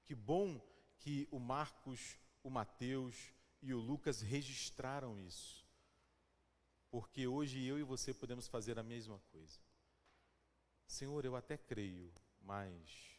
Que 0.06 0.16
bom 0.16 0.62
que 1.00 1.28
o 1.32 1.40
Marcos, 1.40 2.18
o 2.44 2.50
Mateus 2.50 3.34
e 3.62 3.74
o 3.74 3.80
Lucas 3.80 4.22
registraram 4.22 5.20
isso. 5.20 5.68
Porque 6.90 7.28
hoje 7.28 7.62
eu 7.66 7.78
e 7.78 7.84
você 7.84 8.14
podemos 8.14 8.48
fazer 8.48 8.80
a 8.80 8.84
mesma 8.84 9.20
coisa. 9.32 9.60
Senhor, 10.88 11.26
eu 11.26 11.36
até 11.36 11.58
creio, 11.58 12.14
mas 12.40 13.15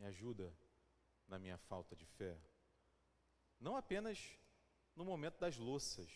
me 0.00 0.06
ajuda 0.06 0.52
na 1.28 1.38
minha 1.38 1.58
falta 1.58 1.94
de 1.94 2.06
fé. 2.06 2.40
Não 3.60 3.76
apenas 3.76 4.18
no 4.96 5.04
momento 5.04 5.38
das 5.38 5.58
louças 5.58 6.10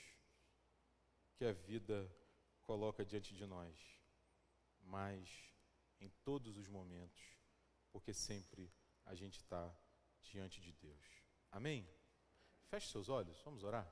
que 1.37 1.45
a 1.45 1.53
vida 1.53 2.11
coloca 2.63 3.05
diante 3.05 3.35
de 3.35 3.45
nós, 3.45 3.77
mas 4.81 5.29
em 6.01 6.09
todos 6.25 6.57
os 6.57 6.67
momentos, 6.67 7.23
porque 7.93 8.15
sempre 8.15 8.73
a 9.05 9.15
gente 9.15 9.39
está 9.39 9.71
diante 10.23 10.63
de 10.63 10.73
Deus. 10.73 11.05
Amém? 11.53 11.87
Feche 12.71 12.89
seus 12.89 13.11
olhos, 13.11 13.39
vamos 13.43 13.63
orar. 13.63 13.87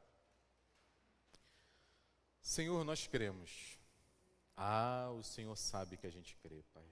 Senhor, 2.40 2.82
nós 2.82 3.06
cremos. 3.06 3.78
Ah, 4.56 5.10
o 5.10 5.22
Senhor 5.22 5.54
sabe 5.56 5.98
que 5.98 6.06
a 6.06 6.10
gente 6.10 6.34
crê, 6.36 6.62
Pai. 6.72 6.90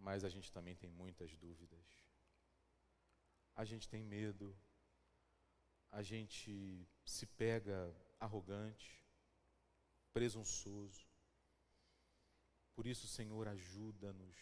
Mas 0.00 0.24
a 0.24 0.28
gente 0.28 0.50
também 0.50 0.74
tem 0.74 0.90
muitas 0.90 1.36
dúvidas. 1.36 1.86
A 3.54 3.64
gente 3.64 3.88
tem 3.88 4.02
medo. 4.02 4.56
A 5.90 6.02
gente 6.02 6.88
se 7.04 7.26
pega 7.26 7.94
arrogante, 8.18 9.04
presunçoso. 10.12 11.06
Por 12.74 12.86
isso, 12.86 13.06
Senhor, 13.06 13.46
ajuda-nos 13.48 14.36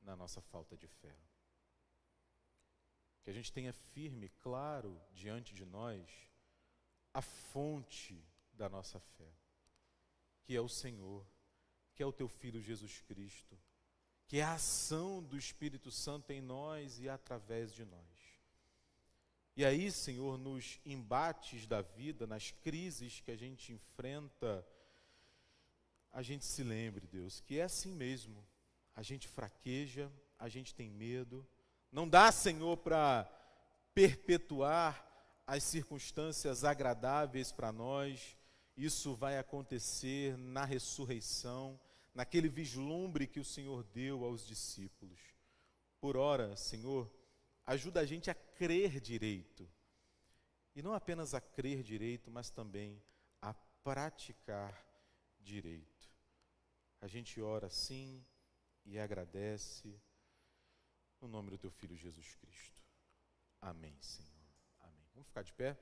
na 0.00 0.14
nossa 0.14 0.40
falta 0.40 0.76
de 0.76 0.86
fé. 0.86 1.16
Que 3.22 3.30
a 3.30 3.32
gente 3.32 3.52
tenha 3.52 3.72
firme, 3.72 4.28
claro, 4.28 5.02
diante 5.12 5.52
de 5.52 5.64
nós, 5.64 6.30
a 7.12 7.20
fonte 7.20 8.24
da 8.52 8.68
nossa 8.68 9.00
fé, 9.00 9.32
que 10.44 10.54
é 10.54 10.60
o 10.60 10.68
Senhor, 10.68 11.26
que 11.94 12.02
é 12.02 12.06
o 12.06 12.12
teu 12.12 12.28
Filho 12.28 12.60
Jesus 12.60 13.00
Cristo, 13.00 13.58
que 14.26 14.38
é 14.38 14.42
a 14.42 14.54
ação 14.54 15.22
do 15.22 15.36
Espírito 15.36 15.90
Santo 15.90 16.32
em 16.32 16.40
nós 16.40 16.98
e 16.98 17.08
através 17.08 17.72
de 17.72 17.84
nós. 17.84 18.02
E 19.56 19.64
aí, 19.64 19.90
Senhor, 19.90 20.36
nos 20.36 20.78
embates 20.84 21.66
da 21.66 21.80
vida, 21.80 22.26
nas 22.26 22.50
crises 22.50 23.20
que 23.20 23.30
a 23.30 23.36
gente 23.36 23.72
enfrenta, 23.72 24.66
a 26.12 26.20
gente 26.20 26.44
se 26.44 26.62
lembre, 26.62 27.06
Deus, 27.06 27.40
que 27.40 27.58
é 27.58 27.62
assim 27.62 27.92
mesmo. 27.92 28.44
A 28.94 29.02
gente 29.02 29.28
fraqueja, 29.28 30.12
a 30.38 30.48
gente 30.48 30.74
tem 30.74 30.90
medo. 30.90 31.46
Não 31.90 32.08
dá, 32.08 32.30
Senhor, 32.30 32.76
para 32.76 33.30
perpetuar 33.94 35.06
as 35.46 35.62
circunstâncias 35.62 36.64
agradáveis 36.64 37.52
para 37.52 37.72
nós. 37.72 38.36
Isso 38.76 39.14
vai 39.14 39.38
acontecer 39.38 40.36
na 40.36 40.64
ressurreição, 40.64 41.80
naquele 42.16 42.48
vislumbre 42.48 43.26
que 43.26 43.38
o 43.38 43.44
Senhor 43.44 43.84
deu 43.84 44.24
aos 44.24 44.46
discípulos. 44.46 45.20
Por 46.00 46.16
ora, 46.16 46.56
Senhor, 46.56 47.12
ajuda 47.66 48.00
a 48.00 48.06
gente 48.06 48.30
a 48.30 48.34
crer 48.34 48.98
direito. 49.00 49.70
E 50.74 50.80
não 50.80 50.94
apenas 50.94 51.34
a 51.34 51.42
crer 51.42 51.82
direito, 51.82 52.30
mas 52.30 52.48
também 52.48 53.02
a 53.42 53.52
praticar 53.52 54.82
direito. 55.38 56.10
A 57.02 57.06
gente 57.06 57.38
ora 57.42 57.68
sim 57.68 58.24
e 58.86 58.98
agradece 58.98 60.00
no 61.20 61.28
nome 61.28 61.50
do 61.50 61.58
teu 61.58 61.70
filho 61.70 61.94
Jesus 61.94 62.34
Cristo. 62.36 62.82
Amém, 63.60 63.94
Senhor. 64.00 64.32
Amém. 64.80 65.06
Vamos 65.12 65.28
ficar 65.28 65.42
de 65.42 65.52
pé? 65.52 65.78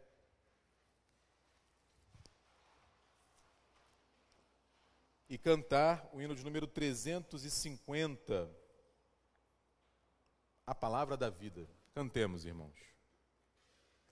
E 5.35 5.39
cantar 5.39 6.09
o 6.12 6.22
hino 6.22 6.32
de 6.32 6.45
número 6.45 6.64
350. 6.64 8.49
A 10.64 10.72
palavra 10.76 11.16
da 11.16 11.28
vida. 11.28 11.68
Cantemos, 11.93 12.45
irmãos. 12.45 12.94